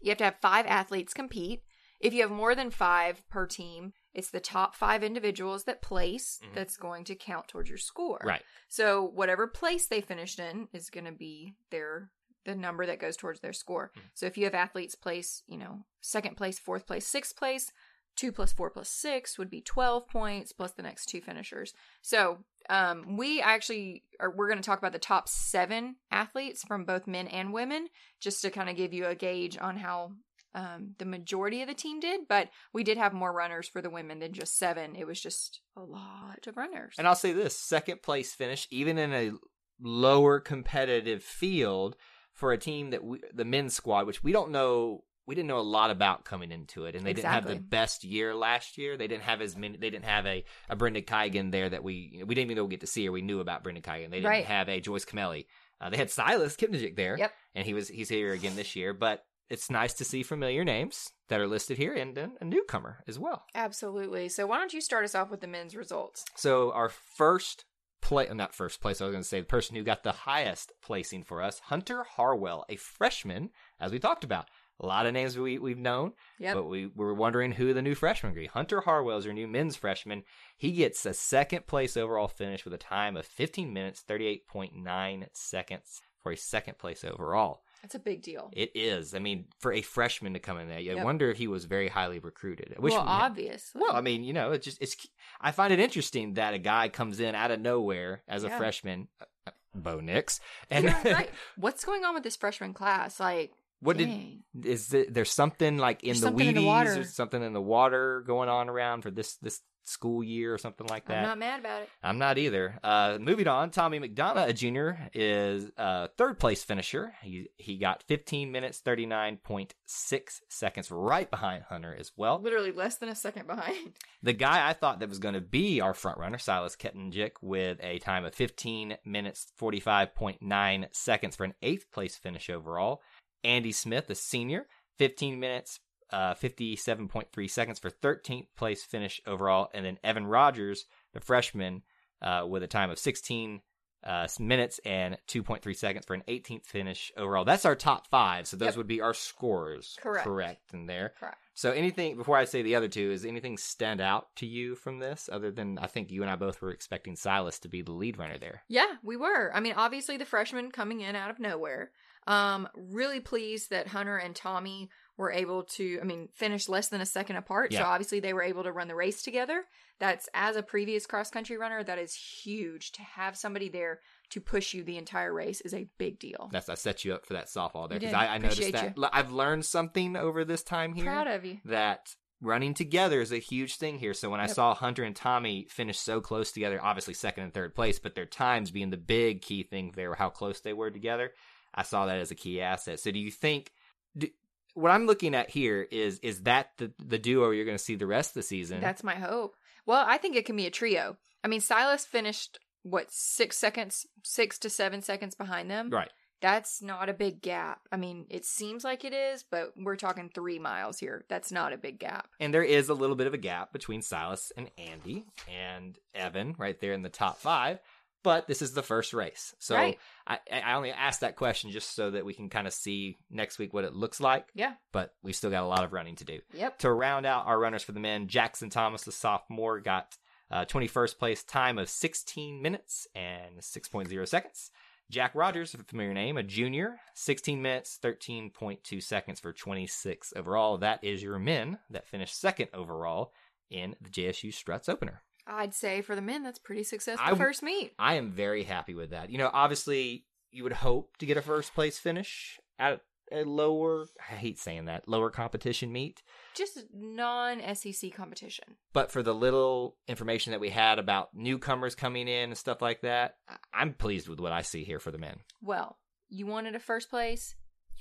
you 0.00 0.10
have 0.10 0.18
to 0.18 0.24
have 0.24 0.40
five 0.40 0.66
athletes 0.66 1.14
compete. 1.14 1.62
If 2.00 2.14
you 2.14 2.22
have 2.22 2.30
more 2.30 2.54
than 2.54 2.70
five 2.70 3.28
per 3.28 3.46
team, 3.46 3.92
it's 4.14 4.30
the 4.30 4.40
top 4.40 4.74
five 4.76 5.02
individuals 5.02 5.64
that 5.64 5.82
place 5.82 6.38
Mhm. 6.42 6.54
that's 6.54 6.76
going 6.76 7.04
to 7.04 7.16
count 7.16 7.48
towards 7.48 7.68
your 7.68 7.78
score. 7.78 8.20
Right. 8.24 8.44
So 8.68 9.02
whatever 9.02 9.48
place 9.48 9.86
they 9.86 10.00
finished 10.00 10.38
in 10.38 10.68
is 10.72 10.90
going 10.90 11.06
to 11.06 11.12
be 11.12 11.54
their 11.70 12.10
the 12.44 12.54
number 12.54 12.86
that 12.86 13.00
goes 13.00 13.16
towards 13.16 13.40
their 13.40 13.52
score. 13.52 13.90
Mhm. 13.94 14.02
So 14.14 14.24
if 14.26 14.38
you 14.38 14.44
have 14.44 14.54
athletes 14.54 14.94
place, 14.94 15.42
you 15.46 15.58
know, 15.58 15.84
second 16.00 16.36
place, 16.36 16.58
fourth 16.58 16.86
place, 16.86 17.06
sixth 17.06 17.36
place, 17.36 17.70
two 18.16 18.32
plus 18.32 18.52
four 18.52 18.70
plus 18.70 18.88
six 18.88 19.36
would 19.36 19.50
be 19.50 19.60
12 19.60 20.08
points 20.08 20.52
plus 20.52 20.72
the 20.72 20.82
next 20.82 21.06
two 21.06 21.20
finishers. 21.20 21.74
So 22.00 22.44
um, 22.68 23.16
we 23.16 23.40
actually 23.40 24.04
are, 24.20 24.30
we're 24.30 24.48
going 24.48 24.60
to 24.60 24.66
talk 24.66 24.78
about 24.78 24.92
the 24.92 24.98
top 24.98 25.28
seven 25.28 25.96
athletes 26.10 26.64
from 26.64 26.84
both 26.84 27.06
men 27.06 27.26
and 27.28 27.52
women, 27.52 27.88
just 28.20 28.42
to 28.42 28.50
kind 28.50 28.68
of 28.68 28.76
give 28.76 28.92
you 28.92 29.06
a 29.06 29.14
gauge 29.14 29.56
on 29.60 29.76
how 29.76 30.12
um, 30.54 30.94
the 30.98 31.04
majority 31.04 31.62
of 31.62 31.68
the 31.68 31.74
team 31.74 32.00
did. 32.00 32.22
But 32.28 32.48
we 32.72 32.84
did 32.84 32.98
have 32.98 33.12
more 33.12 33.32
runners 33.32 33.68
for 33.68 33.80
the 33.80 33.90
women 33.90 34.18
than 34.18 34.32
just 34.32 34.58
seven. 34.58 34.96
It 34.96 35.06
was 35.06 35.20
just 35.20 35.60
a 35.76 35.82
lot 35.82 36.46
of 36.46 36.56
runners. 36.56 36.94
And 36.98 37.06
I'll 37.06 37.14
say 37.14 37.32
this 37.32 37.56
second 37.56 38.02
place 38.02 38.34
finish, 38.34 38.66
even 38.70 38.98
in 38.98 39.12
a 39.12 39.32
lower 39.80 40.40
competitive 40.40 41.22
field 41.22 41.96
for 42.32 42.52
a 42.52 42.58
team 42.58 42.90
that 42.90 43.04
we, 43.04 43.20
the 43.32 43.44
men's 43.44 43.74
squad, 43.74 44.06
which 44.06 44.22
we 44.22 44.32
don't 44.32 44.50
know, 44.50 45.04
we 45.28 45.34
didn't 45.34 45.46
know 45.48 45.58
a 45.58 45.60
lot 45.60 45.90
about 45.90 46.24
coming 46.24 46.50
into 46.50 46.86
it, 46.86 46.96
and 46.96 47.04
they 47.06 47.12
didn't 47.12 47.30
have 47.30 47.46
the 47.46 47.56
best 47.56 48.02
year 48.02 48.34
last 48.34 48.78
year. 48.78 48.96
They 48.96 49.06
didn't 49.06 49.22
have 49.24 49.40
as 49.40 49.56
many. 49.56 49.76
They 49.76 49.90
didn't 49.90 50.06
have 50.06 50.26
a 50.26 50.44
a 50.68 50.74
Brenda 50.74 51.02
Kigan 51.02 51.52
there 51.52 51.68
that 51.68 51.84
we 51.84 52.22
we 52.26 52.34
didn't 52.34 52.50
even 52.50 52.56
know 52.56 52.66
get 52.66 52.80
to 52.80 52.86
see 52.86 53.04
her. 53.06 53.12
We 53.12 53.22
knew 53.22 53.40
about 53.40 53.62
Brenda 53.62 53.80
Kigan. 53.82 54.10
They 54.10 54.16
didn't 54.18 54.30
Right. 54.30 54.44
have 54.46 54.68
a 54.68 54.80
Joyce 54.80 55.04
Kimeli. 55.04 55.46
Uh, 55.80 55.90
they 55.90 55.96
had 55.96 56.10
Silas 56.10 56.56
Kipnijic 56.56 56.96
there, 56.96 57.16
Yep. 57.16 57.32
and 57.54 57.64
he 57.66 57.74
was 57.74 57.88
he's 57.88 58.08
here 58.08 58.32
again 58.32 58.56
this 58.56 58.74
year. 58.74 58.92
But 58.92 59.24
it's 59.50 59.70
nice 59.70 59.94
to 59.94 60.04
see 60.04 60.22
familiar 60.22 60.64
names 60.64 61.10
that 61.28 61.40
are 61.40 61.46
listed 61.46 61.76
here, 61.78 61.94
and 61.94 62.14
then 62.16 62.36
a 62.40 62.44
newcomer 62.44 63.04
as 63.06 63.18
well. 63.18 63.44
Absolutely. 63.54 64.28
So 64.28 64.46
why 64.46 64.58
don't 64.58 64.72
you 64.72 64.80
start 64.80 65.04
us 65.04 65.14
off 65.14 65.30
with 65.30 65.40
the 65.40 65.46
men's 65.46 65.76
results? 65.76 66.24
So 66.36 66.72
our 66.72 66.88
first 66.88 67.64
play, 68.00 68.28
not 68.32 68.54
first 68.54 68.80
place, 68.80 69.00
I 69.00 69.04
was 69.04 69.12
going 69.12 69.22
to 69.22 69.28
say 69.28 69.40
the 69.40 69.46
person 69.46 69.74
who 69.76 69.82
got 69.82 70.02
the 70.04 70.12
highest 70.12 70.72
placing 70.82 71.24
for 71.24 71.42
us, 71.42 71.58
Hunter 71.60 72.04
Harwell, 72.04 72.64
a 72.68 72.76
freshman, 72.76 73.50
as 73.80 73.90
we 73.92 73.98
talked 73.98 74.22
about. 74.24 74.48
A 74.80 74.86
lot 74.86 75.06
of 75.06 75.12
names 75.12 75.36
we, 75.36 75.58
we've 75.58 75.76
known, 75.78 76.12
Yep. 76.38 76.54
but 76.54 76.64
we, 76.64 76.86
we 76.86 77.04
were 77.04 77.14
wondering 77.14 77.52
who 77.52 77.74
the 77.74 77.82
new 77.82 77.94
freshman 77.96 78.32
would 78.32 78.38
be. 78.40 78.46
Hunter 78.46 78.80
Harwell 78.82 79.18
is 79.18 79.26
our 79.26 79.32
new 79.32 79.48
men's 79.48 79.74
freshman. 79.76 80.22
He 80.56 80.70
gets 80.72 81.04
a 81.04 81.12
second 81.14 81.66
place 81.66 81.96
overall 81.96 82.28
finish 82.28 82.64
with 82.64 82.72
a 82.74 82.78
time 82.78 83.16
of 83.16 83.26
15 83.26 83.72
minutes, 83.72 84.04
38.9 84.08 85.26
seconds 85.32 86.00
for 86.22 86.32
a 86.32 86.36
second 86.36 86.78
place 86.78 87.04
overall. 87.04 87.62
That's 87.82 87.94
a 87.94 88.00
big 88.00 88.22
deal. 88.22 88.50
It 88.52 88.72
is. 88.74 89.14
I 89.14 89.20
mean, 89.20 89.46
for 89.60 89.72
a 89.72 89.82
freshman 89.82 90.32
to 90.34 90.40
come 90.40 90.58
in 90.58 90.68
there, 90.68 90.78
I 90.78 90.82
Yep. 90.82 91.04
wonder 91.04 91.30
if 91.30 91.38
he 91.38 91.46
was 91.46 91.64
very 91.64 91.88
highly 91.88 92.18
recruited. 92.18 92.74
Wish 92.78 92.92
well, 92.92 93.02
we 93.02 93.08
obviously. 93.08 93.80
well, 93.80 93.94
I 93.94 94.00
mean, 94.00 94.24
you 94.24 94.32
know, 94.32 94.50
it's 94.50 94.64
just 94.64 94.78
it's. 94.82 94.96
I 95.40 95.52
find 95.52 95.72
it 95.72 95.78
interesting 95.78 96.34
that 96.34 96.54
a 96.54 96.58
guy 96.58 96.88
comes 96.88 97.20
in 97.20 97.36
out 97.36 97.52
of 97.52 97.60
nowhere 97.60 98.22
as 98.26 98.42
a 98.42 98.50
freshman, 98.50 99.06
uh, 99.46 99.50
Bo 99.76 100.00
Nix, 100.00 100.40
and 100.70 100.86
Yeah, 100.86 101.12
right. 101.12 101.30
What's 101.56 101.84
going 101.84 102.04
on 102.04 102.14
with 102.14 102.24
this 102.24 102.34
freshman 102.36 102.74
class? 102.74 103.20
Like, 103.20 103.52
what 103.80 103.96
dang. 103.96 104.42
did 104.58 104.66
is 104.66 104.92
it, 104.94 105.12
there 105.14 105.24
something 105.24 105.78
like 105.78 106.02
in 106.02 106.08
There's 106.08 106.20
the 106.20 106.26
something 106.28 106.46
in 106.48 106.54
Wheaties 106.54 106.60
the 106.60 106.66
water. 106.66 107.00
or 107.00 107.04
something 107.04 107.42
in 107.42 107.52
the 107.52 107.62
water 107.62 108.22
going 108.26 108.48
on 108.48 108.68
around 108.68 109.02
for 109.02 109.10
this 109.10 109.36
this 109.36 109.60
school 109.84 110.22
year 110.22 110.52
or 110.52 110.58
something 110.58 110.86
like 110.88 111.06
that? 111.06 111.16
I'm 111.18 111.22
not 111.22 111.38
mad 111.38 111.60
about 111.60 111.82
it. 111.82 111.88
I'm 112.02 112.18
not 112.18 112.36
either. 112.36 112.78
Uh, 112.84 113.16
moving 113.18 113.48
on, 113.48 113.70
Tommy 113.70 113.98
McDonough, 113.98 114.48
a 114.48 114.52
junior, 114.52 115.08
is 115.14 115.70
uh, 115.78 116.08
third 116.18 116.38
place 116.38 116.62
finisher. 116.62 117.14
He 117.22 117.48
he 117.56 117.78
got 117.78 118.02
15 118.06 118.52
minutes 118.52 118.82
39.6 118.84 120.40
seconds, 120.48 120.90
right 120.90 121.30
behind 121.30 121.64
Hunter 121.68 121.96
as 121.98 122.12
well. 122.16 122.38
Literally 122.40 122.72
less 122.72 122.96
than 122.96 123.08
a 123.08 123.14
second 123.14 123.46
behind. 123.46 123.76
The 124.20 124.32
guy 124.32 124.68
I 124.68 124.72
thought 124.72 124.98
that 124.98 125.08
was 125.08 125.20
going 125.20 125.36
to 125.36 125.40
be 125.40 125.80
our 125.80 125.94
front 125.94 126.18
runner, 126.18 126.38
Silas 126.38 126.74
Kettenjic, 126.74 127.34
with 127.40 127.78
a 127.80 128.00
time 128.00 128.24
of 128.24 128.34
15 128.34 128.96
minutes 129.04 129.46
45.9 129.60 130.86
seconds 130.92 131.36
for 131.36 131.44
an 131.44 131.54
eighth 131.62 131.90
place 131.92 132.16
finish 132.16 132.50
overall. 132.50 133.00
Andy 133.44 133.72
Smith, 133.72 134.10
a 134.10 134.14
senior, 134.14 134.66
15 134.98 135.38
minutes 135.38 135.80
uh, 136.10 136.34
57.3 136.34 137.50
seconds 137.50 137.78
for 137.78 137.90
13th 137.90 138.46
place 138.56 138.82
finish 138.82 139.20
overall. 139.26 139.68
And 139.74 139.84
then 139.84 139.98
Evan 140.02 140.26
Rogers, 140.26 140.86
the 141.12 141.20
freshman, 141.20 141.82
uh, 142.22 142.44
with 142.48 142.62
a 142.62 142.66
time 142.66 142.90
of 142.90 142.98
16 142.98 143.60
uh, 144.04 144.28
minutes 144.38 144.80
and 144.84 145.18
2.3 145.28 145.76
seconds 145.76 146.06
for 146.06 146.14
an 146.14 146.22
18th 146.28 146.64
finish 146.64 147.12
overall. 147.16 147.44
That's 147.44 147.64
our 147.64 147.74
top 147.74 148.06
five. 148.08 148.46
So 148.46 148.56
those 148.56 148.68
Yep. 148.68 148.76
would 148.76 148.86
be 148.86 149.00
our 149.00 149.14
scores. 149.14 149.98
Correct. 150.00 150.24
Correct 150.24 150.72
in 150.72 150.86
there. 150.86 151.14
Correct. 151.18 151.38
So 151.54 151.72
anything 151.72 152.16
before 152.16 152.36
I 152.36 152.44
say 152.44 152.62
the 152.62 152.76
other 152.76 152.86
two, 152.86 153.10
is 153.10 153.24
anything 153.24 153.58
stand 153.58 154.00
out 154.00 154.28
to 154.36 154.46
you 154.46 154.76
from 154.76 155.00
this 155.00 155.28
other 155.30 155.50
than 155.50 155.78
I 155.78 155.88
think 155.88 156.12
you 156.12 156.22
and 156.22 156.30
I 156.30 156.36
both 156.36 156.62
were 156.62 156.70
expecting 156.70 157.16
Silas 157.16 157.58
to 157.60 157.68
be 157.68 157.82
the 157.82 157.90
lead 157.90 158.16
runner 158.16 158.38
there. 158.38 158.62
Yeah, 158.68 158.94
we 159.02 159.16
were. 159.16 159.50
I 159.52 159.58
mean, 159.58 159.74
obviously 159.76 160.16
the 160.16 160.24
freshman 160.24 160.70
coming 160.70 161.00
in 161.00 161.16
out 161.16 161.30
of 161.30 161.40
nowhere. 161.40 161.90
Um, 162.28 162.68
really 162.74 163.20
pleased 163.20 163.70
that 163.70 163.88
Hunter 163.88 164.18
and 164.18 164.36
Tommy 164.36 164.90
were 165.16 165.32
able 165.32 165.64
to, 165.64 165.98
I 166.00 166.04
mean, 166.04 166.28
finish 166.34 166.68
less 166.68 166.88
than 166.88 167.00
a 167.00 167.06
second 167.06 167.36
apart. 167.36 167.72
So 167.72 167.82
obviously 167.82 168.20
they 168.20 168.32
were 168.32 168.42
able 168.42 168.62
to 168.62 168.70
run 168.72 168.86
the 168.86 168.94
race 168.94 169.22
together. 169.22 169.64
That's 169.98 170.28
as 170.32 170.54
a 170.54 170.62
previous 170.62 171.06
cross 171.06 171.30
country 171.30 171.56
runner, 171.56 171.82
that 171.82 171.98
is 171.98 172.14
huge 172.14 172.92
to 172.92 173.02
have 173.02 173.36
somebody 173.36 173.68
there 173.68 173.98
to 174.30 174.40
push 174.40 174.74
you 174.74 174.84
the 174.84 174.96
entire 174.96 175.32
race 175.32 175.60
is 175.62 175.74
a 175.74 175.88
big 175.98 176.20
deal. 176.20 176.50
That's 176.52 176.68
I 176.68 176.74
set 176.74 177.04
you 177.04 177.14
up 177.14 177.26
for 177.26 177.32
that 177.32 177.46
softball 177.46 177.88
there 177.88 177.98
because. 177.98 178.14
I, 178.14 178.34
I 178.34 178.38
noticed 178.38 178.72
that 178.72 178.94
I've 179.12 179.32
learned 179.32 179.64
something 179.64 180.14
over 180.14 180.44
this 180.44 180.62
time 180.62 180.92
here. 180.92 181.04
Proud 181.04 181.26
of 181.26 181.44
you. 181.44 181.58
that 181.64 182.14
running 182.40 182.74
together 182.74 183.20
is 183.20 183.32
a 183.32 183.38
huge 183.38 183.76
thing 183.76 183.98
here. 183.98 184.14
So 184.14 184.30
when 184.30 184.38
I 184.38 184.46
saw 184.46 184.74
Hunter 184.74 185.02
and 185.02 185.16
Tommy 185.16 185.66
finish 185.70 185.98
so 185.98 186.20
close 186.20 186.52
together, 186.52 186.78
obviously 186.80 187.14
second 187.14 187.44
and 187.44 187.54
third 187.54 187.74
place, 187.74 187.98
but 187.98 188.14
their 188.14 188.26
times 188.26 188.70
being 188.70 188.90
the 188.90 188.96
big 188.96 189.42
key 189.42 189.64
thing 189.64 189.92
there, 189.96 190.14
how 190.14 190.30
close 190.30 190.60
they 190.60 190.72
were 190.72 190.90
together, 190.90 191.32
I 191.78 191.82
saw 191.82 192.06
that 192.06 192.18
as 192.18 192.32
a 192.32 192.34
key 192.34 192.60
asset. 192.60 192.98
So 192.98 193.12
do 193.12 193.20
you 193.20 193.30
think? 193.30 193.70
Do, 194.16 194.26
what 194.74 194.90
I'm 194.90 195.06
looking 195.06 195.34
at 195.34 195.48
here 195.48 195.86
is 195.90 196.18
is 196.18 196.42
that 196.42 196.70
the 196.76 196.92
the 196.98 197.18
duo 197.18 197.50
you're 197.50 197.64
going 197.64 197.78
to 197.78 197.82
see 197.82 197.94
the 197.94 198.06
rest 198.06 198.30
of 198.30 198.34
the 198.34 198.42
season? 198.42 198.80
That's 198.80 199.04
my 199.04 199.14
hope. 199.14 199.54
Well, 199.86 200.04
I 200.06 200.18
think 200.18 200.34
it 200.34 200.44
can 200.44 200.56
be 200.56 200.66
a 200.66 200.70
trio. 200.70 201.16
I 201.44 201.48
mean, 201.48 201.60
Silas 201.60 202.04
finished 202.04 202.58
what 202.82 203.12
six 203.12 203.56
seconds, 203.56 204.06
six 204.24 204.58
to 204.58 204.70
seven 204.70 205.02
seconds 205.02 205.36
behind 205.36 205.70
them. 205.70 205.90
right. 205.90 206.10
That's 206.40 206.80
not 206.80 207.08
a 207.08 207.14
big 207.14 207.42
gap. 207.42 207.80
I 207.90 207.96
mean, 207.96 208.26
it 208.30 208.44
seems 208.44 208.84
like 208.84 209.04
it 209.04 209.12
is, 209.12 209.44
but 209.50 209.72
we're 209.76 209.96
talking 209.96 210.30
three 210.32 210.60
miles 210.60 211.00
here. 211.00 211.24
That's 211.28 211.50
not 211.50 211.72
a 211.72 211.76
big 211.76 211.98
gap. 211.98 212.28
And 212.38 212.54
there 212.54 212.62
is 212.62 212.88
a 212.88 212.94
little 212.94 213.16
bit 213.16 213.26
of 213.26 213.34
a 213.34 213.38
gap 213.38 213.72
between 213.72 214.02
Silas 214.02 214.52
and 214.56 214.70
Andy 214.78 215.24
and 215.48 215.98
Evan 216.14 216.54
right 216.56 216.78
there 216.80 216.92
in 216.92 217.02
the 217.02 217.08
top 217.08 217.38
five. 217.38 217.80
But 218.28 218.46
this 218.46 218.60
is 218.60 218.74
the 218.74 218.82
first 218.82 219.14
race. 219.14 219.54
So 219.58 219.74
Right. 219.74 219.98
I, 220.26 220.38
I 220.52 220.74
only 220.74 220.90
asked 220.90 221.22
that 221.22 221.36
question 221.36 221.70
just 221.70 221.94
so 221.94 222.10
that 222.10 222.26
we 222.26 222.34
can 222.34 222.50
kind 222.50 222.66
of 222.66 222.74
see 222.74 223.16
next 223.30 223.58
week 223.58 223.72
what 223.72 223.84
it 223.84 223.94
looks 223.94 224.20
like. 224.20 224.48
Yeah. 224.54 224.74
But 224.92 225.14
we 225.22 225.32
still 225.32 225.48
got 225.48 225.62
a 225.62 225.66
lot 225.66 225.82
of 225.82 225.94
running 225.94 226.14
to 226.16 226.26
do. 226.26 226.40
Yep. 226.52 226.80
To 226.80 226.92
round 226.92 227.24
out 227.24 227.46
our 227.46 227.58
runners 227.58 227.82
for 227.82 227.92
the 227.92 228.00
men, 228.00 228.28
Jackson 228.28 228.68
Thomas, 228.68 229.04
the 229.04 229.12
sophomore, 229.12 229.80
got 229.80 230.18
uh, 230.50 230.66
21st 230.66 231.18
place 231.18 231.42
time 231.42 231.78
of 231.78 231.88
16 231.88 232.60
minutes 232.60 233.06
and 233.14 233.60
6.0 233.60 234.28
seconds. 234.28 234.72
Jack 235.10 235.34
Rogers, 235.34 235.72
a 235.72 235.78
familiar 235.78 236.12
name, 236.12 236.36
a 236.36 236.42
junior, 236.42 237.00
16 237.14 237.62
minutes, 237.62 237.98
13.2 238.04 239.02
seconds 239.02 239.40
for 239.40 239.54
26 239.54 240.34
overall. 240.36 240.76
That 240.76 241.02
is 241.02 241.22
your 241.22 241.38
men 241.38 241.78
that 241.88 242.06
finished 242.06 242.38
second 242.38 242.68
overall 242.74 243.32
in 243.70 243.96
the 244.02 244.10
JSU 244.10 244.52
Struts 244.52 244.86
opener. 244.86 245.22
I'd 245.48 245.74
say 245.74 246.02
for 246.02 246.14
the 246.14 246.22
men, 246.22 246.42
that's 246.42 246.58
pretty 246.58 246.84
successful 246.84 247.26
I 247.26 247.34
first 247.34 247.62
meet. 247.62 247.92
I 247.98 248.14
am 248.14 248.30
very 248.30 248.64
happy 248.64 248.94
with 248.94 249.10
that. 249.10 249.30
You 249.30 249.38
know, 249.38 249.50
obviously, 249.52 250.26
you 250.50 250.62
would 250.62 250.72
hope 250.72 251.16
to 251.18 251.26
get 251.26 251.36
a 251.36 251.42
first 251.42 251.74
place 251.74 251.98
finish 251.98 252.60
at 252.78 253.00
a 253.32 253.44
lower, 253.44 254.06
I 254.30 254.34
hate 254.34 254.58
saying 254.58 254.86
that, 254.86 255.08
lower 255.08 255.30
competition 255.30 255.92
meet. 255.92 256.22
Just 256.54 256.84
non 256.92 257.60
SEC 257.74 258.12
competition. 258.12 258.76
But 258.92 259.10
for 259.10 259.22
the 259.22 259.34
little 259.34 259.96
information 260.06 260.52
that 260.52 260.60
we 260.60 260.70
had 260.70 260.98
about 260.98 261.34
newcomers 261.34 261.94
coming 261.94 262.28
in 262.28 262.50
and 262.50 262.58
stuff 262.58 262.82
like 262.82 263.02
that, 263.02 263.36
I'm 263.72 263.94
pleased 263.94 264.28
with 264.28 264.40
what 264.40 264.52
I 264.52 264.62
see 264.62 264.84
here 264.84 265.00
for 265.00 265.10
the 265.10 265.18
men. 265.18 265.40
Well, 265.62 265.98
you 266.28 266.46
wanted 266.46 266.74
a 266.74 266.80
first 266.80 267.10
place, 267.10 267.54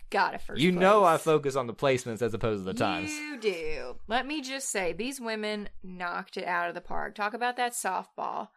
got 0.10 0.36
a 0.36 0.40
first 0.40 0.62
you 0.62 0.72
place. 0.72 0.82
know, 0.82 1.04
I 1.04 1.18
focus 1.18 1.56
on 1.56 1.68
the 1.68 1.74
placements 1.74 2.22
as 2.22 2.34
opposed 2.34 2.62
to 2.62 2.72
the 2.72 2.74
times. 2.74 3.12
You 3.12 3.38
do. 3.40 3.96
Let 4.08 4.26
me 4.26 4.42
just 4.42 4.70
say, 4.70 4.94
these 4.94 5.20
women 5.20 5.70
knocked 5.84 6.38
it 6.38 6.46
out 6.46 6.70
of 6.70 6.76
the 6.76 6.82
park. 6.82 7.16
Talk 7.16 7.34
about 7.34 7.58
that 7.58 7.74
softball. 7.74 8.50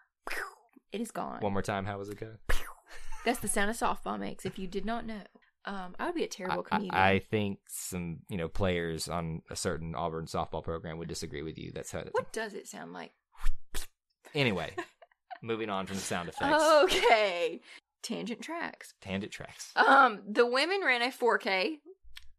It 0.92 1.00
is 1.00 1.10
gone. 1.10 1.40
One 1.40 1.52
more 1.52 1.62
time, 1.62 1.84
how 1.84 1.98
was 1.98 2.08
it 2.08 2.18
go? 2.18 2.32
That's 3.24 3.40
the 3.40 3.48
sound 3.48 3.70
a 3.70 3.74
softball 3.74 4.18
makes. 4.18 4.44
If 4.46 4.58
you 4.58 4.66
did 4.66 4.84
not 4.84 5.06
know, 5.06 5.20
um, 5.66 5.94
I 5.98 6.06
would 6.06 6.14
be 6.14 6.24
a 6.24 6.28
terrible 6.28 6.66
I, 6.70 6.76
comedian. 6.76 6.94
I 6.94 7.18
think 7.18 7.58
some 7.68 8.20
you 8.28 8.36
know 8.38 8.48
players 8.48 9.08
on 9.08 9.42
a 9.50 9.56
certain 9.56 9.94
Auburn 9.94 10.26
softball 10.26 10.64
program 10.64 10.98
would 10.98 11.08
disagree 11.08 11.42
with 11.42 11.58
you. 11.58 11.70
That's 11.72 11.92
how. 11.92 12.00
It's 12.00 12.10
what 12.12 12.32
does 12.32 12.54
it 12.54 12.66
sound 12.66 12.92
like? 12.92 13.12
Anyway, 14.34 14.72
moving 15.42 15.68
on 15.70 15.86
from 15.86 15.96
the 15.96 16.02
sound 16.02 16.28
effects. 16.30 16.62
Okay, 16.84 17.60
tangent 18.02 18.40
tracks. 18.40 18.94
tangent 19.00 19.32
tracks. 19.32 19.72
Um, 19.76 20.20
the 20.28 20.46
women 20.46 20.80
ran 20.84 21.02
a 21.02 21.10
4K. 21.10 21.78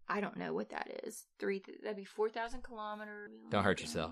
I 0.07 0.19
don't 0.19 0.37
know 0.37 0.53
what 0.53 0.69
that 0.71 1.01
is. 1.05 1.23
Three. 1.39 1.63
That'd 1.81 1.95
be 1.95 2.03
four 2.03 2.29
thousand 2.29 2.63
kilometers. 2.63 3.31
Don't 3.49 3.63
hurt 3.63 3.79
yourself. 3.79 4.11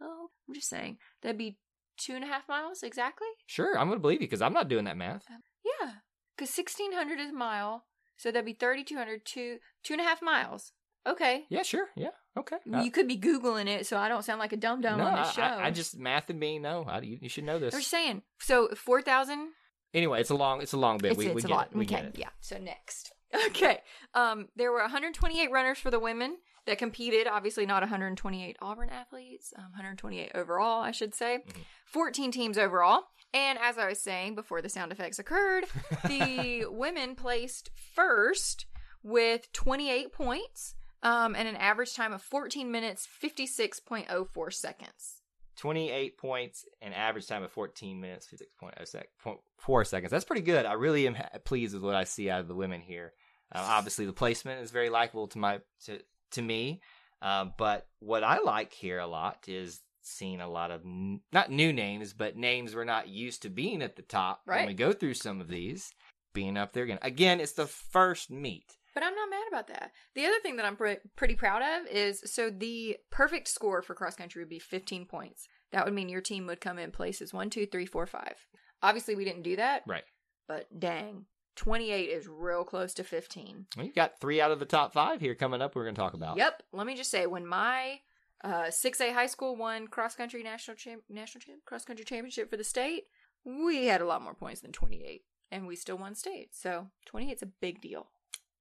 Oh, 0.00 0.28
I'm 0.48 0.54
just 0.54 0.68
saying 0.68 0.98
that'd 1.22 1.38
be 1.38 1.56
two 1.96 2.14
and 2.14 2.24
a 2.24 2.26
half 2.26 2.48
miles 2.48 2.82
exactly. 2.82 3.28
Sure, 3.46 3.78
I'm 3.78 3.88
gonna 3.88 4.00
believe 4.00 4.20
you 4.20 4.26
because 4.26 4.42
I'm 4.42 4.52
not 4.52 4.68
doing 4.68 4.86
that 4.86 4.96
math. 4.96 5.24
Yeah, 5.64 5.92
because 6.36 6.52
sixteen 6.52 6.92
hundred 6.92 7.20
is 7.20 7.30
a 7.30 7.34
mile, 7.34 7.84
so 8.16 8.32
that'd 8.32 8.44
be 8.44 8.54
thirty 8.54 8.82
two 8.82 8.96
hundred 8.96 9.24
two 9.24 9.58
two 9.84 9.94
and 9.94 10.00
a 10.00 10.04
half 10.04 10.20
miles. 10.20 10.72
Okay. 11.06 11.44
Yeah, 11.48 11.62
sure. 11.62 11.86
Yeah. 11.94 12.10
Okay. 12.36 12.56
Uh, 12.74 12.80
You 12.80 12.90
could 12.90 13.06
be 13.06 13.16
Googling 13.16 13.68
it 13.68 13.86
so 13.86 13.96
I 13.96 14.08
don't 14.08 14.24
sound 14.24 14.40
like 14.40 14.52
a 14.52 14.56
dum 14.56 14.80
dum 14.80 14.98
no, 14.98 15.06
on 15.06 15.12
the 15.14 15.30
show. 15.30 15.42
I, 15.42 15.66
I 15.66 15.70
just 15.70 15.96
math 15.96 16.28
and 16.28 16.40
me. 16.40 16.58
No, 16.58 16.84
I, 16.88 17.00
you, 17.00 17.18
you 17.20 17.28
should 17.28 17.44
know 17.44 17.60
this. 17.60 17.72
I'm 17.72 17.80
just 17.80 17.90
saying. 17.90 18.22
So 18.40 18.70
4,000 18.74 19.50
Anyway, 19.96 20.20
it's 20.20 20.30
a 20.30 20.34
long, 20.36 20.60
it's 20.60 20.74
a 20.74 20.76
long 20.76 20.98
bit. 20.98 21.12
It's, 21.12 21.18
we 21.18 21.26
it's 21.26 21.34
we 21.34 21.40
a 21.42 21.46
get 21.46 21.50
lot. 21.50 21.68
it. 21.72 21.76
We 21.76 21.86
get 21.86 22.04
it. 22.04 22.18
Yeah. 22.18 22.28
So 22.40 22.58
next. 22.58 23.12
Okay. 23.48 23.80
Um, 24.14 24.48
there 24.56 24.70
were 24.72 24.78
128 24.80 25.50
runners 25.50 25.78
for 25.78 25.90
the 25.90 25.98
women 25.98 26.36
that 26.64 26.78
competed. 26.78 27.26
Obviously, 27.26 27.66
not 27.66 27.82
128 27.82 28.56
Auburn 28.62 28.88
athletes. 28.88 29.52
Um, 29.58 29.64
128 29.72 30.30
overall, 30.34 30.80
I 30.80 30.92
should 30.92 31.14
say. 31.14 31.40
Mhm. 31.46 31.60
14 31.86 32.30
teams 32.30 32.56
overall. 32.56 33.02
And 33.34 33.58
as 33.58 33.76
I 33.78 33.88
was 33.88 34.00
saying 34.00 34.36
before 34.36 34.62
the 34.62 34.68
sound 34.68 34.92
effects 34.92 35.18
occurred, 35.18 35.64
the 36.08 36.66
women 36.70 37.14
placed 37.16 37.70
first 37.94 38.66
with 39.02 39.52
28 39.52 40.12
points 40.12 40.76
um, 41.02 41.34
and 41.34 41.46
an 41.48 41.56
average 41.56 41.94
time 41.94 42.12
of 42.12 42.22
14 42.22 42.70
minutes 42.70 43.06
56.04 43.22 44.52
seconds. 44.54 45.22
28 45.56 46.18
points 46.18 46.64
and 46.82 46.94
average 46.94 47.26
time 47.26 47.42
of 47.42 47.50
14 47.52 48.00
minutes, 48.00 48.26
56.04 48.26 48.86
sec- 48.86 49.86
seconds. 49.86 50.10
That's 50.10 50.24
pretty 50.24 50.42
good. 50.42 50.66
I 50.66 50.74
really 50.74 51.06
am 51.06 51.14
ha- 51.14 51.28
pleased 51.44 51.74
with 51.74 51.82
what 51.82 51.94
I 51.94 52.04
see 52.04 52.28
out 52.30 52.40
of 52.40 52.48
the 52.48 52.54
women 52.54 52.80
here. 52.80 53.12
Uh, 53.54 53.64
obviously, 53.64 54.06
the 54.06 54.12
placement 54.12 54.62
is 54.62 54.70
very 54.70 54.90
likable 54.90 55.28
to 55.28 55.38
my 55.38 55.60
to 55.84 56.00
to 56.32 56.42
me, 56.42 56.80
um, 57.22 57.52
but 57.56 57.86
what 58.00 58.24
I 58.24 58.38
like 58.40 58.72
here 58.72 58.98
a 58.98 59.06
lot 59.06 59.44
is 59.46 59.80
seeing 60.02 60.40
a 60.40 60.48
lot 60.48 60.70
of 60.70 60.82
n- 60.84 61.20
not 61.32 61.50
new 61.50 61.72
names, 61.72 62.12
but 62.12 62.36
names 62.36 62.74
we're 62.74 62.84
not 62.84 63.08
used 63.08 63.42
to 63.42 63.48
being 63.50 63.82
at 63.82 63.96
the 63.96 64.02
top 64.02 64.40
when 64.44 64.56
Right. 64.58 64.66
we 64.68 64.74
go 64.74 64.92
through 64.92 65.14
some 65.14 65.40
of 65.40 65.48
these 65.48 65.92
being 66.34 66.56
up 66.56 66.72
there 66.72 66.84
again. 66.84 66.98
Again, 67.02 67.40
it's 67.40 67.52
the 67.52 67.66
first 67.66 68.30
meet. 68.30 68.76
But 68.96 69.04
I'm 69.04 69.14
not 69.14 69.28
mad 69.28 69.44
about 69.48 69.68
that. 69.68 69.92
The 70.14 70.24
other 70.24 70.40
thing 70.42 70.56
that 70.56 70.64
I'm 70.64 70.74
pre- 70.74 70.96
pretty 71.16 71.34
proud 71.34 71.60
of 71.60 71.86
is 71.86 72.22
so 72.24 72.48
the 72.48 72.96
perfect 73.10 73.46
score 73.46 73.82
for 73.82 73.94
cross 73.94 74.16
country 74.16 74.40
would 74.42 74.48
be 74.48 74.58
15 74.58 75.04
points. 75.04 75.46
That 75.72 75.84
would 75.84 75.92
mean 75.92 76.08
your 76.08 76.22
team 76.22 76.46
would 76.46 76.62
come 76.62 76.78
in 76.78 76.92
places 76.92 77.34
one, 77.34 77.50
two, 77.50 77.66
three, 77.66 77.84
four, 77.84 78.06
five. 78.06 78.36
Obviously, 78.82 79.14
we 79.14 79.26
didn't 79.26 79.42
do 79.42 79.56
that, 79.56 79.82
Right. 79.86 80.04
but 80.48 80.66
dang, 80.80 81.26
28 81.56 82.08
is 82.08 82.26
real 82.26 82.64
close 82.64 82.94
to 82.94 83.04
15. 83.04 83.66
Well, 83.76 83.84
you 83.84 83.92
got 83.92 84.18
three 84.18 84.40
out 84.40 84.50
of 84.50 84.60
the 84.60 84.64
top 84.64 84.94
five 84.94 85.20
here 85.20 85.34
coming 85.34 85.60
up. 85.60 85.74
We're 85.76 85.84
going 85.84 85.94
to 85.94 86.00
talk 86.00 86.14
about. 86.14 86.38
Yep. 86.38 86.62
Let 86.72 86.86
me 86.86 86.94
just 86.96 87.10
say, 87.10 87.26
when 87.26 87.46
my 87.46 88.00
uh, 88.42 88.70
6A 88.70 89.12
high 89.12 89.26
school 89.26 89.56
won 89.56 89.88
cross 89.88 90.14
country 90.14 90.42
national 90.42 90.78
champ- 90.78 91.02
national 91.10 91.42
champ- 91.42 91.64
cross 91.66 91.84
country 91.84 92.06
championship 92.06 92.48
for 92.48 92.56
the 92.56 92.64
state, 92.64 93.04
we 93.44 93.86
had 93.88 94.00
a 94.00 94.06
lot 94.06 94.22
more 94.22 94.34
points 94.34 94.62
than 94.62 94.72
28, 94.72 95.22
and 95.50 95.66
we 95.66 95.76
still 95.76 95.98
won 95.98 96.14
state. 96.14 96.54
So 96.54 96.88
28 97.04 97.32
is 97.32 97.42
a 97.42 97.46
big 97.46 97.82
deal. 97.82 98.08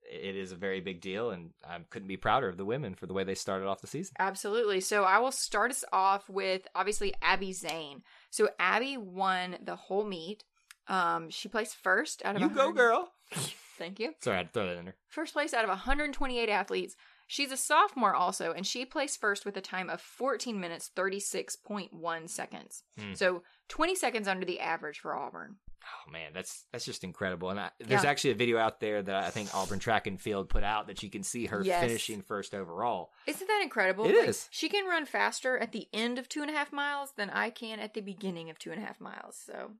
It 0.09 0.35
is 0.35 0.51
a 0.51 0.55
very 0.55 0.81
big 0.81 1.01
deal, 1.01 1.31
and 1.31 1.51
I 1.67 1.79
couldn't 1.89 2.07
be 2.07 2.17
prouder 2.17 2.47
of 2.47 2.57
the 2.57 2.65
women 2.65 2.95
for 2.95 3.05
the 3.05 3.13
way 3.13 3.23
they 3.23 3.35
started 3.35 3.67
off 3.67 3.81
the 3.81 3.87
season. 3.87 4.13
Absolutely. 4.19 4.81
So 4.81 5.03
I 5.03 5.19
will 5.19 5.31
start 5.31 5.71
us 5.71 5.83
off 5.91 6.29
with 6.29 6.67
obviously 6.75 7.13
Abby 7.21 7.53
Zane. 7.53 8.03
So 8.29 8.49
Abby 8.59 8.97
won 8.97 9.57
the 9.63 9.75
whole 9.75 10.05
meet. 10.05 10.43
Um, 10.87 11.29
she 11.29 11.49
placed 11.49 11.75
first 11.75 12.21
out 12.23 12.35
of 12.35 12.41
You 12.41 12.49
go, 12.49 12.71
girl. 12.71 13.11
Thank 13.77 13.99
you. 13.99 14.13
Sorry, 14.21 14.35
I 14.35 14.39
had 14.39 14.47
to 14.47 14.53
throw 14.53 14.67
that 14.67 14.77
in 14.77 14.85
there. 14.85 14.95
First 15.09 15.33
place 15.33 15.53
out 15.53 15.63
of 15.63 15.69
128 15.69 16.49
athletes. 16.49 16.95
She's 17.27 17.51
a 17.51 17.57
sophomore 17.57 18.13
also, 18.13 18.51
and 18.51 18.65
she 18.65 18.85
placed 18.85 19.19
first 19.19 19.45
with 19.45 19.57
a 19.57 19.61
time 19.61 19.89
of 19.89 19.99
14 19.99 20.59
minutes 20.59 20.91
36.1 20.95 22.29
seconds. 22.29 22.83
Hmm. 22.99 23.13
So 23.13 23.41
20 23.69 23.95
seconds 23.95 24.27
under 24.27 24.45
the 24.45 24.59
average 24.59 24.99
for 24.99 25.15
Auburn. 25.15 25.55
Oh 25.83 26.11
man, 26.11 26.31
that's 26.33 26.65
that's 26.71 26.85
just 26.85 27.03
incredible. 27.03 27.49
And 27.49 27.59
I, 27.59 27.69
there's 27.79 28.03
Yeah. 28.03 28.09
actually 28.09 28.31
a 28.31 28.35
video 28.35 28.57
out 28.57 28.79
there 28.79 29.01
that 29.01 29.15
I 29.15 29.29
think 29.29 29.53
Auburn 29.53 29.79
Track 29.79 30.07
and 30.07 30.19
Field 30.19 30.49
put 30.49 30.63
out 30.63 30.87
that 30.87 31.03
you 31.03 31.09
can 31.09 31.23
see 31.23 31.45
her 31.47 31.63
Yes. 31.63 31.79
finishing 31.79 32.21
first 32.21 32.53
overall. 32.53 33.11
Isn't 33.27 33.47
that 33.47 33.61
incredible? 33.63 34.05
It 34.05 34.15
It 34.15 34.29
is. 34.29 34.47
She 34.51 34.69
can 34.69 34.85
run 34.85 35.05
faster 35.05 35.57
at 35.57 35.71
the 35.71 35.87
end 35.93 36.17
of 36.17 36.27
two 36.29 36.41
and 36.41 36.49
a 36.49 36.53
half 36.53 36.71
miles 36.71 37.11
than 37.17 37.29
I 37.29 37.49
can 37.49 37.79
at 37.79 37.93
the 37.93 38.01
beginning 38.01 38.49
of 38.49 38.57
two 38.59 38.71
and 38.71 38.81
a 38.81 38.85
half 38.85 38.99
miles. 38.99 39.35
So 39.45 39.71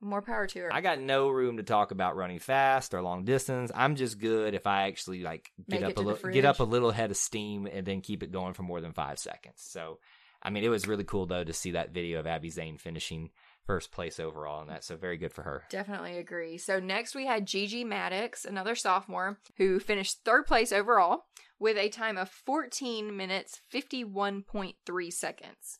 more 0.00 0.22
power 0.22 0.46
to 0.48 0.58
her. 0.60 0.72
I 0.72 0.80
got 0.80 0.98
no 1.00 1.28
room 1.28 1.58
to 1.58 1.62
talk 1.62 1.90
about 1.90 2.16
running 2.16 2.38
fast 2.40 2.92
or 2.94 3.02
long 3.02 3.24
distance. 3.24 3.70
I'm 3.74 3.94
just 3.96 4.18
good 4.18 4.54
if 4.54 4.66
I 4.66 4.88
actually 4.88 5.22
like 5.22 5.52
get 5.68 5.82
it 5.82 5.84
up 5.84 5.96
a 5.96 6.00
little 6.00 6.30
get 6.30 6.44
up 6.44 6.60
a 6.60 6.64
little 6.64 6.90
head 6.90 7.10
of 7.10 7.16
steam 7.16 7.66
and 7.66 7.86
then 7.86 8.00
keep 8.00 8.22
it 8.22 8.32
going 8.32 8.54
for 8.54 8.62
more 8.62 8.80
than 8.80 8.92
five 8.92 9.18
seconds. 9.18 9.56
So, 9.62 9.98
I 10.42 10.50
mean, 10.50 10.64
it 10.64 10.68
was 10.70 10.88
really 10.88 11.04
cool 11.04 11.26
though 11.26 11.44
to 11.44 11.52
see 11.52 11.72
that 11.72 11.92
video 11.92 12.18
of 12.18 12.26
Abby 12.26 12.50
Zane 12.50 12.78
finishing 12.78 13.30
first 13.64 13.92
place 13.92 14.18
overall 14.18 14.60
and 14.60 14.70
that. 14.70 14.84
So 14.84 14.96
very 14.96 15.16
good 15.16 15.32
for 15.32 15.42
her. 15.42 15.64
Definitely 15.70 16.18
agree. 16.18 16.58
So 16.58 16.78
next 16.78 17.14
we 17.14 17.26
had 17.26 17.46
Gigi 17.46 17.84
Maddox, 17.84 18.44
another 18.44 18.74
sophomore, 18.74 19.38
who 19.56 19.78
finished 19.78 20.20
third 20.24 20.46
place 20.46 20.72
overall 20.72 21.24
with 21.58 21.76
a 21.76 21.88
time 21.88 22.18
of 22.18 22.28
14 22.28 23.16
minutes 23.16 23.60
51.3 23.72 25.12
seconds. 25.12 25.78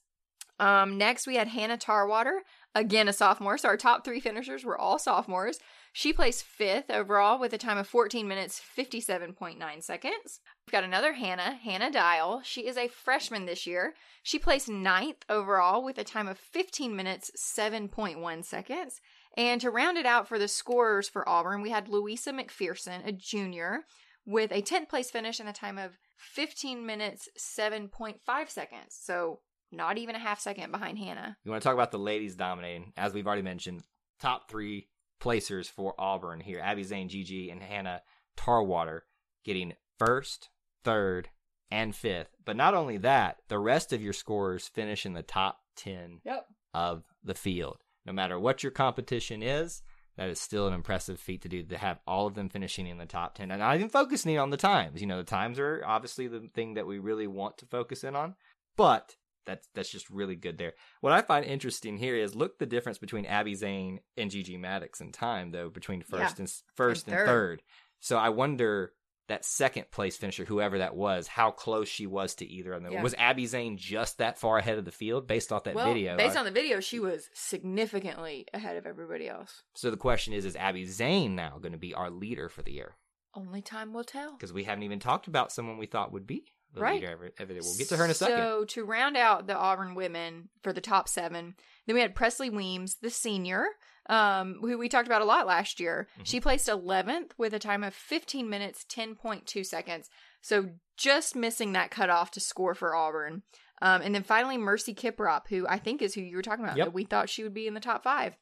Um, 0.59 0.97
next 0.97 1.27
we 1.27 1.37
had 1.37 1.49
Hannah 1.49 1.79
Tarwater, 1.79 2.43
again 2.75 3.09
a 3.09 3.13
sophomore. 3.13 3.59
So 3.59 3.69
our 3.69 3.77
top 3.77 4.05
three 4.05 4.21
finishers 4.21 4.65
were 4.65 4.79
all 4.79 4.99
sophomores. 4.99 5.59
She 5.95 6.15
placed 6.15 6.45
fifth 6.45 6.91
overall 6.91 7.39
with 7.39 7.53
a 7.53 7.59
time 7.59 7.77
of 7.77 7.87
14 7.87 8.27
minutes 8.27 8.61
57.9 8.77 9.83
seconds. 9.83 10.41
We've 10.67 10.73
got 10.73 10.85
another 10.85 11.13
Hannah, 11.13 11.59
Hannah 11.63 11.91
Dial. 11.91 12.41
She 12.43 12.67
is 12.67 12.79
a 12.79 12.89
freshman 12.89 13.45
this 13.45 13.67
year. 13.67 13.93
She 14.23 14.39
placed 14.39 14.71
ninth 14.71 15.25
overall 15.29 15.85
with 15.85 15.99
a 15.99 16.05
time 16.05 16.29
of 16.29 16.39
15 16.39 16.97
minutes 16.97 17.31
7.1 17.37 18.45
seconds. 18.45 19.03
And 19.37 19.61
to 19.61 19.71
round 19.71 19.99
it 19.99 20.07
out 20.07 20.27
for 20.27 20.39
the 20.39 20.49
scorers 20.49 21.11
for 21.11 21.29
Auburn, 21.29 21.61
we 21.61 21.71
had 21.71 21.89
Louisa 21.89 22.33
McPherson, 22.33 23.07
a 23.07 23.13
junior, 23.13 23.81
with 24.25 24.51
a 24.51 24.63
10th 24.63 24.89
place 24.89 25.11
finish 25.11 25.41
and 25.41 25.49
a 25.49 25.53
time 25.53 25.77
of 25.77 25.99
15 26.17 26.87
minutes 26.87 27.29
7.5 27.39 28.49
seconds. 28.49 28.99
So 28.99 29.41
not 29.71 29.99
even 29.99 30.15
a 30.15 30.21
half 30.21 30.41
second 30.41 30.71
behind 30.71 30.99
Hannah. 30.99 31.37
You 31.45 31.51
want 31.51 31.63
to 31.63 31.67
talk 31.67 31.75
about 31.75 31.93
the 31.93 31.99
ladies 31.99 32.35
dominating? 32.35 32.95
As 32.97 33.13
we've 33.13 33.27
already 33.27 33.43
mentioned, 33.43 33.83
top 34.21 34.49
three 34.49 34.89
placers 35.23 35.69
for 35.69 35.95
Auburn 35.99 36.41
here: 36.41 36.61
Abby 36.61 36.83
Zane, 36.83 37.09
Gigi, 37.09 37.49
and 37.49 37.63
Hannah 37.63 38.03
Tarwater 38.37 39.05
getting 39.45 39.75
first, 39.99 40.51
third, 40.83 41.29
and 41.71 41.95
fifth. 41.95 42.35
But 42.45 42.57
not 42.57 42.75
only 42.75 42.99
that, 42.99 43.39
the 43.49 43.61
rest 43.61 43.93
of 43.93 44.03
your 44.03 44.13
scorers 44.13 44.67
finish 44.67 45.07
in 45.07 45.13
the 45.13 45.23
top 45.23 45.61
ten 45.77 46.21
Yep. 46.25 46.47
of 46.75 47.05
the 47.23 47.35
field. 47.35 47.79
No 48.05 48.13
matter 48.13 48.39
what 48.39 48.65
your 48.65 48.73
competition 48.73 49.45
is, 49.45 49.83
that 50.17 50.29
is 50.29 50.41
still 50.41 50.67
an 50.67 50.75
impressive 50.75 51.21
feat 51.21 51.41
to 51.43 51.49
do 51.49 51.63
to 51.63 51.79
have 51.79 52.01
all 52.05 52.27
of 52.27 52.35
them 52.35 52.49
finishing 52.49 52.89
in 52.89 52.99
the 52.99 53.07
top 53.07 53.37
10 53.37 53.51
and 53.51 53.61
not 53.61 53.77
even 53.77 53.89
focusing 53.89 54.39
on 54.39 54.51
the 54.51 54.57
times. 54.57 55.01
You 55.01 55.07
know, 55.07 55.17
the 55.19 55.25
times 55.25 55.59
are 55.59 55.83
obviously 55.87 56.27
the 56.27 56.51
thing 56.53 56.75
that 56.75 56.87
we 56.87 56.99
really 56.99 57.29
want 57.29 57.59
to 57.59 57.67
focus 57.67 58.05
in 58.05 58.15
on, 58.17 58.35
but 58.77 59.17
that's 59.47 59.69
that's 59.75 59.91
just 59.91 60.09
really 60.11 60.37
good 60.37 60.59
there. 60.59 60.73
What 61.01 61.13
I 61.13 61.23
find 61.23 61.45
interesting 61.45 61.97
here 61.97 62.17
is 62.17 62.35
look 62.35 62.59
the 62.59 62.67
difference 62.67 62.99
between 62.99 63.27
Abby 63.27 63.55
Zane 63.55 64.01
and 64.17 64.31
Gigi 64.31 64.57
Maddox 64.57 65.01
in 65.01 65.13
time 65.13 65.51
though 65.51 65.69
between 65.69 66.03
first 66.03 66.39
and 66.39 66.53
first 66.75 67.07
and, 67.07 67.17
And 67.17 67.27
third. 67.27 67.27
third. 67.27 67.63
So 68.01 68.19
I 68.19 68.31
wonder 68.31 68.93
that 69.29 69.45
second 69.45 69.91
place 69.91 70.17
finisher, 70.17 70.45
whoever 70.45 70.79
that 70.79 70.97
was, 70.97 71.29
how 71.29 71.51
close 71.53 71.89
she 71.89 72.07
was 72.07 72.35
to 72.35 72.47
either 72.47 72.73
of 72.73 72.83
them. 72.83 72.93
Yeah. 72.93 73.03
Was 73.03 73.15
Abby 73.15 73.47
Zane 73.47 73.77
just 73.77 74.19
that 74.19 74.37
far 74.39 74.59
ahead 74.59 74.79
of 74.79 74.85
the 74.85 74.91
field 74.91 75.27
based 75.29 75.53
off 75.53 75.65
that 75.65 75.75
well, 75.75 75.87
video? 75.87 76.17
based 76.17 76.37
I- 76.37 76.41
on 76.41 76.45
the 76.45 76.51
video, 76.51 76.81
she 76.81 76.99
was 76.99 77.31
significantly 77.33 78.47
ahead 78.53 78.77
of 78.77 78.85
everybody 78.85 79.29
else. 79.29 79.63
So 79.75 79.91
the 79.91 79.97
question 79.97 80.35
is, 80.35 80.45
is 80.45 80.57
Abby 80.57 80.85
Zane 80.85 81.35
now 81.37 81.59
going 81.61 81.73
to 81.73 81.79
be 81.79 81.95
our 81.95 82.11
leader 82.11 82.49
for 82.49 82.63
the 82.63 82.73
year? 82.73 82.97
Only 83.35 83.63
time 83.63 83.93
will 83.95 84.05
tell. 84.05 84.33
Because 84.33 84.53
we 84.53 84.65
haven't 84.65 84.83
even 84.83 84.99
talked 84.99 85.29
about 85.29 85.53
someone 85.53 85.79
we 85.79 85.87
thought 85.87 86.13
would 86.13 86.27
be 86.27 86.53
the 86.75 86.81
Right. 86.81 86.95
leader. 87.01 87.13
Ever, 87.13 87.31
ever. 87.39 87.53
We'll 87.55 87.77
get 87.77 87.89
to 87.91 87.97
her 87.97 88.05
in 88.05 88.11
a 88.11 88.15
second. 88.15 88.37
So 88.37 88.65
to 88.67 88.85
round 88.85 89.17
out 89.17 89.47
the 89.47 89.57
Auburn 89.57 89.95
women 89.95 90.49
for 90.63 90.73
the 90.73 90.81
top 90.81 91.09
seven, 91.09 91.55
then 91.87 91.95
we 91.95 92.01
had 92.01 92.15
Presley 92.15 92.49
Weems, 92.51 92.97
the 92.97 93.11
senior, 93.11 93.67
um, 94.09 94.59
who 94.61 94.79
we 94.79 94.89
talked 94.89 95.07
about 95.09 95.23
a 95.23 95.27
lot 95.27 95.47
last 95.47 95.79
year. 95.81 96.09
Mhm. 96.19 96.27
She 96.27 96.41
placed 96.41 96.69
11th 96.69 97.33
with 97.39 97.53
a 97.55 97.59
time 97.59 97.85
of 97.85 97.95
15 97.95 98.49
minutes 98.49 98.85
10.2 98.85 99.65
seconds. 99.65 100.09
So 100.41 100.71
just 100.97 101.37
missing 101.37 101.73
that 101.73 101.91
cutoff 101.91 102.31
to 102.33 102.41
score 102.41 102.75
for 102.75 102.95
Auburn. 102.95 103.43
Um, 103.81 104.01
and 104.03 104.15
then 104.15 104.23
finally 104.23 104.57
Mercy 104.59 104.95
Kiprop, 104.95 105.49
who 105.49 105.67
I 105.69 105.79
think 105.79 106.03
is 106.03 106.15
who 106.15 106.21
you 106.21 106.37
were 106.37 106.43
talking 106.43 106.65
about. 106.65 106.77
Yep. 106.77 106.87
That 106.89 106.93
we 106.95 107.05
thought 107.05 107.29
she 107.29 107.43
would 107.43 107.55
be 107.55 107.67
in 107.67 107.75
the 107.75 107.81
top 107.81 108.03
five. 108.05 108.37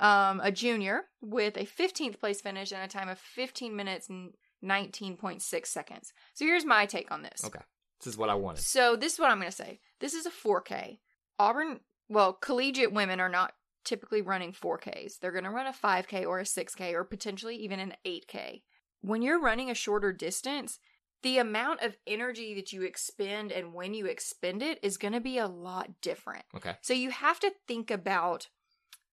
Um, 0.00 0.40
a 0.42 0.50
junior 0.50 1.02
with 1.20 1.56
a 1.56 1.66
15th 1.66 2.18
place 2.18 2.40
finish 2.40 2.72
and 2.72 2.82
a 2.82 2.88
time 2.88 3.08
of 3.08 3.18
15 3.18 3.76
minutes 3.76 4.08
and 4.08 4.32
19.6 4.64 5.66
seconds. 5.66 6.12
So 6.34 6.44
here's 6.44 6.64
my 6.64 6.86
take 6.86 7.10
on 7.10 7.22
this. 7.22 7.44
Okay. 7.44 7.60
This 8.00 8.06
is 8.14 8.18
what 8.18 8.30
I 8.30 8.34
wanted. 8.34 8.62
So 8.62 8.96
this 8.96 9.14
is 9.14 9.18
what 9.18 9.30
I'm 9.30 9.38
going 9.38 9.50
to 9.50 9.56
say. 9.56 9.80
This 10.00 10.14
is 10.14 10.26
a 10.26 10.30
4K. 10.30 10.98
Auburn, 11.38 11.80
well, 12.08 12.32
collegiate 12.32 12.92
women 12.92 13.20
are 13.20 13.28
not 13.28 13.52
typically 13.84 14.22
running 14.22 14.52
4Ks. 14.52 15.18
They're 15.18 15.32
going 15.32 15.44
to 15.44 15.50
run 15.50 15.66
a 15.66 15.72
5K 15.72 16.26
or 16.26 16.38
a 16.38 16.44
6K 16.44 16.92
or 16.92 17.04
potentially 17.04 17.56
even 17.56 17.80
an 17.80 17.94
8K. 18.06 18.62
When 19.02 19.22
you're 19.22 19.40
running 19.40 19.70
a 19.70 19.74
shorter 19.74 20.12
distance, 20.12 20.78
the 21.22 21.38
amount 21.38 21.82
of 21.82 21.96
energy 22.06 22.54
that 22.54 22.72
you 22.72 22.82
expend 22.82 23.52
and 23.52 23.74
when 23.74 23.94
you 23.94 24.06
expend 24.06 24.62
it 24.62 24.78
is 24.82 24.96
going 24.96 25.12
to 25.12 25.20
be 25.20 25.38
a 25.38 25.46
lot 25.46 26.00
different. 26.00 26.44
Okay. 26.54 26.76
So 26.80 26.94
you 26.94 27.10
have 27.10 27.40
to 27.40 27.52
think 27.66 27.90
about 27.90 28.48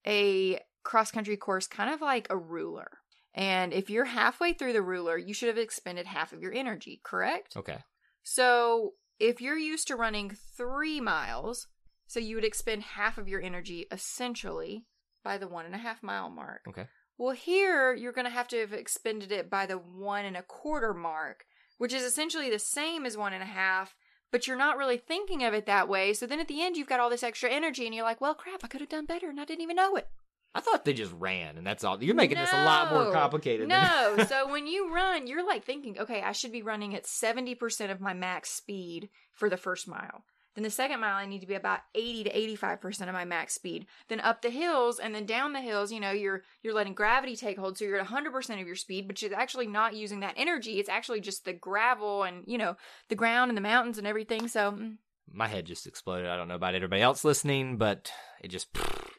a 0.05 0.59
cross 0.83 1.11
country 1.11 1.35
course 1.35 1.67
kind 1.67 1.93
of 1.93 2.01
like 2.01 2.27
a 2.29 2.37
ruler. 2.37 2.99
And 3.37 3.71
if 3.71 3.89
you're 3.91 4.05
halfway 4.05 4.53
through 4.53 4.73
the 4.73 4.81
ruler, 4.81 5.15
you 5.15 5.33
should 5.33 5.47
have 5.47 5.59
expended 5.59 6.07
half 6.07 6.33
of 6.33 6.41
your 6.41 6.51
energy, 6.51 6.99
correct? 7.03 7.55
Okay. 7.55 7.77
So 8.23 8.93
if 9.19 9.39
you're 9.39 9.57
used 9.57 9.87
to 9.89 9.95
running 9.95 10.35
three 10.57 10.99
miles, 10.99 11.67
so 12.07 12.19
you 12.19 12.33
would 12.33 12.43
expend 12.43 12.81
half 12.81 13.19
of 13.19 13.27
your 13.27 13.41
energy 13.41 13.85
essentially 13.91 14.85
by 15.23 15.37
the 15.37 15.47
one 15.47 15.65
and 15.65 15.75
a 15.75 15.77
half 15.77 16.01
mile 16.01 16.31
mark. 16.31 16.61
Okay. 16.67 16.87
Well, 17.19 17.35
here 17.35 17.93
you're 17.93 18.11
going 18.11 18.25
to 18.25 18.31
have 18.31 18.47
to 18.49 18.59
have 18.59 18.73
expended 18.73 19.31
it 19.31 19.51
by 19.51 19.67
the 19.67 19.77
one 19.77 20.25
and 20.25 20.35
a 20.35 20.41
quarter 20.41 20.93
mark, 20.95 21.45
which 21.77 21.93
is 21.93 22.03
essentially 22.03 22.49
the 22.49 22.57
same 22.57 23.05
as 23.05 23.17
one 23.17 23.33
and 23.33 23.43
a 23.43 23.47
half, 23.47 23.95
but 24.31 24.47
you're 24.47 24.57
not 24.57 24.77
really 24.77 24.97
thinking 24.97 25.43
of 25.43 25.53
it 25.53 25.67
that 25.67 25.87
way. 25.87 26.13
So 26.13 26.25
then 26.25 26.39
at 26.39 26.47
the 26.47 26.63
end, 26.63 26.75
you've 26.75 26.89
got 26.89 26.99
all 26.99 27.09
this 27.09 27.23
extra 27.23 27.49
energy, 27.49 27.85
and 27.85 27.93
you're 27.93 28.03
like, 28.03 28.19
well, 28.19 28.35
crap, 28.35 28.63
I 28.63 28.67
could 28.67 28.81
have 28.81 28.89
done 28.89 29.05
better, 29.05 29.29
and 29.29 29.39
I 29.39 29.45
didn't 29.45 29.61
even 29.61 29.75
know 29.75 29.95
it. 29.95 30.07
I 30.55 30.59
thought 30.59 30.85
they 30.85 30.93
just 30.93 31.13
ran, 31.13 31.57
and 31.57 31.67
that's 31.67 31.83
all. 31.83 32.01
You're 32.03 32.15
making 32.15 32.37
this 32.39 32.51
a 32.51 32.63
lot 32.65 32.91
more 32.91 33.05
No. 33.05 33.11
complicated. 33.11 33.69
than- 33.69 34.17
No. 34.17 34.25
so 34.27 34.51
when 34.51 34.65
you 34.65 34.93
run, 34.93 35.27
you're 35.27 35.45
like 35.45 35.63
thinking, 35.63 35.99
okay, 35.99 36.21
I 36.21 36.31
should 36.31 36.51
be 36.51 36.63
running 36.63 36.95
at 36.95 37.05
70% 37.05 37.91
of 37.91 38.01
my 38.01 38.13
max 38.13 38.49
speed 38.49 39.09
for 39.31 39.49
the 39.49 39.57
first 39.57 39.87
mile. 39.87 40.23
Then 40.55 40.63
the 40.63 40.71
second 40.71 41.01
mile, 41.01 41.15
I 41.15 41.27
need 41.27 41.41
to 41.41 41.45
be 41.47 41.53
about 41.53 41.81
80 41.93 42.23
to 42.23 42.31
85% 42.57 43.07
of 43.07 43.13
my 43.13 43.25
max 43.25 43.53
speed. 43.53 43.85
Then 44.07 44.19
up 44.19 44.41
the 44.41 44.49
hills 44.49 44.97
and 44.97 45.13
then 45.13 45.27
down 45.27 45.53
the 45.53 45.61
hills, 45.61 45.91
you 45.91 45.99
know, 45.99 46.09
you're 46.09 46.41
you're 46.63 46.73
letting 46.73 46.95
gravity 46.95 47.35
take 47.35 47.59
hold. 47.59 47.77
So 47.77 47.85
you're 47.85 47.99
at 47.99 48.07
100% 48.07 48.59
of 48.59 48.65
your 48.65 48.75
speed, 48.75 49.05
but 49.07 49.21
you're 49.21 49.35
actually 49.35 49.67
not 49.67 49.95
using 49.95 50.21
that 50.21 50.33
energy. 50.35 50.79
It's 50.79 50.89
actually 50.89 51.21
just 51.21 51.45
the 51.45 51.53
gravel 51.53 52.23
and, 52.23 52.43
you 52.47 52.57
know, 52.57 52.75
the 53.09 53.15
ground 53.15 53.51
and 53.51 53.57
the 53.57 53.61
mountains 53.61 53.99
and 53.99 54.07
everything. 54.07 54.47
So 54.47 54.71
mm. 54.71 54.95
My 55.31 55.47
head 55.47 55.65
just 55.65 55.85
exploded. 55.85 56.25
I 56.27 56.37
don't 56.37 56.47
know 56.47 56.55
about 56.55 56.73
everybody 56.73 57.03
else 57.03 57.23
listening, 57.23 57.77
but 57.77 58.11
it 58.41 58.47
just. 58.47 58.69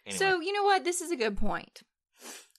Anyway. 0.08 0.18
So 0.18 0.40
you 0.40 0.52
know 0.52 0.64
what? 0.64 0.84
This 0.84 1.00
is 1.00 1.10
a 1.10 1.16
good 1.16 1.36
point. 1.36 1.82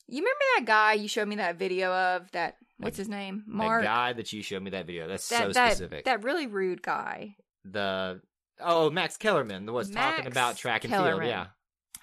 You 0.07 0.17
remember 0.17 0.43
that 0.57 0.65
guy 0.65 0.93
you 0.93 1.07
showed 1.07 1.27
me 1.27 1.35
that 1.38 1.57
video 1.57 1.91
of? 1.93 2.31
That 2.31 2.57
what's 2.77 2.97
his 2.97 3.09
name? 3.09 3.43
Mark. 3.47 3.83
that 3.83 3.88
guy 3.88 4.13
that 4.13 4.31
you 4.33 4.41
showed 4.41 4.63
me 4.63 4.71
that 4.71 4.85
video. 4.85 5.07
That's 5.07 5.27
that 5.29 5.47
so 5.47 5.53
that, 5.53 5.71
specific. 5.73 6.05
that 6.05 6.23
really 6.23 6.47
rude 6.47 6.81
guy. 6.81 7.35
the 7.65 8.21
oh 8.59 8.89
Max 8.89 9.17
Kellerman 9.17 9.65
the 9.65 9.73
was 9.73 9.89
talking 9.89 10.27
about 10.27 10.57
track 10.57 10.83
and 10.83 10.93
field. 10.93 11.23
Yeah, 11.23 11.47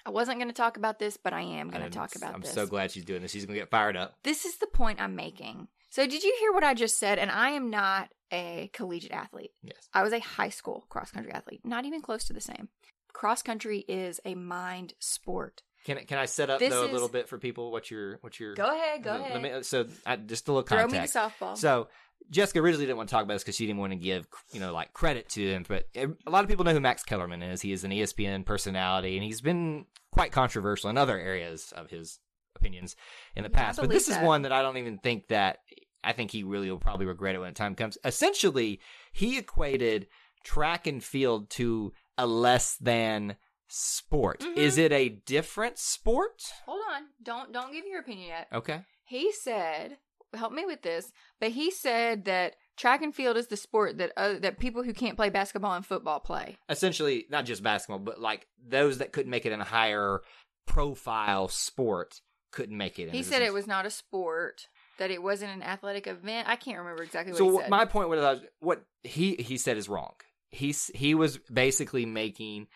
I 0.05 0.09
wasn't 0.09 0.37
going 0.37 0.49
to 0.49 0.53
talk 0.53 0.77
about 0.77 0.99
this, 0.99 1.17
but 1.17 1.33
I 1.33 1.41
am 1.41 1.69
going 1.69 1.83
to 1.83 1.89
talk 1.89 2.15
about 2.15 2.41
this. 2.41 2.51
I'm 2.51 2.55
so 2.55 2.67
glad 2.67 2.91
she's 2.91 3.05
doing 3.05 3.21
this. 3.21 3.31
She's 3.31 3.45
gonna 3.45 3.59
get 3.59 3.69
fired 3.69 3.97
up. 3.97 4.15
This 4.23 4.45
is 4.45 4.57
the 4.57 4.67
point 4.67 5.01
I'm 5.01 5.15
making. 5.15 5.67
So, 5.89 6.05
did 6.05 6.23
you 6.23 6.35
hear 6.39 6.51
what 6.53 6.63
I 6.63 6.73
just 6.73 6.97
said? 6.99 7.17
And 7.17 7.31
I 7.31 7.51
am 7.51 7.69
not 7.69 8.09
a 8.31 8.69
collegiate 8.73 9.11
athlete. 9.11 9.51
Yes. 9.63 9.89
I 9.93 10.03
was 10.03 10.13
a 10.13 10.19
high 10.19 10.49
school 10.49 10.85
cross 10.89 11.11
country 11.11 11.31
athlete, 11.31 11.61
not 11.63 11.85
even 11.85 12.01
close 12.01 12.25
to 12.25 12.33
the 12.33 12.41
same. 12.41 12.69
Cross 13.17 13.41
country 13.41 13.83
is 13.87 14.19
a 14.25 14.35
mind 14.35 14.93
sport. 14.99 15.63
Can 15.85 15.97
I- 15.97 16.03
can 16.03 16.19
I 16.19 16.25
set 16.25 16.51
up 16.51 16.59
This 16.59 16.69
though 16.71 16.83
a 16.83 16.85
is- 16.85 16.91
little 16.91 17.09
bit 17.09 17.27
for 17.27 17.39
people 17.39 17.71
what 17.71 17.89
your 17.89 18.17
what 18.21 18.39
your 18.39 18.53
Go 18.53 18.71
ahead, 18.71 19.01
go 19.03 19.11
let- 19.13 19.21
ahead. 19.21 19.41
let 19.41 19.55
me- 19.57 19.63
so 19.63 19.87
I, 20.05 20.17
just 20.17 20.47
a 20.47 20.51
little 20.51 20.67
Throw 20.67 20.85
me 20.85 20.91
the 20.99 21.07
context. 21.07 21.15
softball. 21.15 21.57
So 21.57 21.87
Jessica 22.29 22.59
originally 22.59 22.85
didn't 22.85 22.97
want 22.97 23.09
to 23.09 23.13
talk 23.15 23.23
about 23.23 23.33
this 23.33 23.43
because 23.43 23.55
she 23.55 23.65
didn't 23.65 23.79
want 23.79 23.93
to 23.93 23.97
give 23.97 24.27
you 24.51 24.59
know 24.59 24.71
like 24.71 24.93
credit 24.93 25.29
to 25.29 25.41
him, 25.41 25.65
but 25.67 25.87
a 25.95 26.29
lot 26.29 26.43
of 26.43 26.47
people 26.49 26.63
know 26.63 26.73
who 26.73 26.79
Max 26.79 27.01
Kellerman 27.03 27.41
is. 27.41 27.61
He 27.63 27.71
is 27.71 27.83
an 27.83 27.91
ESPN 27.91 28.43
personality, 28.45 29.15
and 29.17 29.23
he's 29.23 29.41
been 29.41 29.87
quite 30.11 30.31
controversial 30.31 30.91
in 30.91 30.97
other 30.97 31.17
areas 31.17 31.71
of 31.75 31.89
his 31.89 32.19
opinions 32.55 32.95
in 33.35 33.43
the 33.43 33.49
Yeah, 33.49 33.57
past. 33.57 33.79
But 33.79 33.89
this 33.89 34.09
is 34.09 34.17
one 34.19 34.43
that 34.43 34.51
I 34.51 34.61
don't 34.61 34.77
even 34.77 34.99
think 34.99 35.29
that 35.29 35.59
I 36.03 36.13
think 36.13 36.29
he 36.29 36.43
really 36.43 36.69
will 36.69 36.77
probably 36.79 37.07
regret 37.07 37.33
it 37.33 37.39
when 37.39 37.49
the 37.49 37.55
time 37.55 37.73
comes. 37.73 37.97
Essentially, 38.05 38.79
he 39.11 39.39
equated 39.39 40.07
track 40.43 40.85
and 40.85 41.03
field 41.03 41.49
to 41.51 41.93
a 42.17 42.25
less 42.27 42.75
than 42.77 43.37
sport. 43.67 44.39
Mhm. 44.41 44.57
Is 44.57 44.77
it 44.77 44.91
a 44.91 45.09
different 45.09 45.77
sport? 45.77 46.41
Hold 46.65 46.81
on, 46.93 47.07
don't 47.21 47.51
don't 47.51 47.71
give 47.73 47.85
your 47.85 47.99
opinion 47.99 48.27
yet. 48.29 48.47
Okay. 48.53 48.81
He 49.05 49.31
said, 49.31 49.97
"Help 50.33 50.53
me 50.53 50.65
with 50.65 50.81
this," 50.81 51.11
but 51.39 51.51
he 51.51 51.69
said 51.71 52.25
that 52.25 52.55
track 52.77 53.01
and 53.01 53.13
field 53.15 53.35
is 53.37 53.47
the 53.47 53.57
sport 53.57 53.97
that 53.97 54.11
uh, 54.17 54.39
that 54.39 54.59
people 54.59 54.83
who 54.83 54.93
can't 54.93 55.15
play 55.17 55.29
basketball 55.29 55.73
and 55.73 55.85
football 55.85 56.19
play. 56.19 56.57
essentially 56.69 57.25
not 57.29 57.45
just 57.45 57.61
basketball, 57.63 57.99
but 57.99 58.19
like 58.21 58.47
those 58.65 58.99
that 58.99 59.11
couldn't 59.11 59.31
make 59.31 59.45
it 59.45 59.51
in 59.51 59.59
a 59.61 59.65
higher 59.65 60.21
profile 60.65 61.47
sport 61.47 62.21
couldn't 62.51 62.77
make 62.77 62.99
it. 62.99 63.07
In 63.07 63.13
He 63.13 63.23
said 63.23 63.41
it 63.41 63.53
was 63.53 63.67
not 63.67 63.85
a 63.85 63.89
sport, 63.89 64.67
that 64.97 65.11
it 65.11 65.21
wasn't 65.21 65.51
an 65.51 65.63
athletic 65.63 66.07
event. 66.07 66.47
I 66.47 66.55
can't 66.55 66.77
remember 66.77 67.03
exactly 67.03 67.31
what 67.33 67.37
So 67.37 67.45
he 67.45 67.51
what 67.51 67.61
said. 67.63 67.69
my 67.69 67.85
point 67.85 68.09
was 68.09 68.41
what 68.59 68.83
he 69.03 69.35
he 69.35 69.57
said 69.57 69.77
is 69.77 69.89
wrong. 69.89 70.13
He's 70.49 70.89
he 70.95 71.15
was 71.15 71.37
basically 71.51 72.05
making 72.05 72.67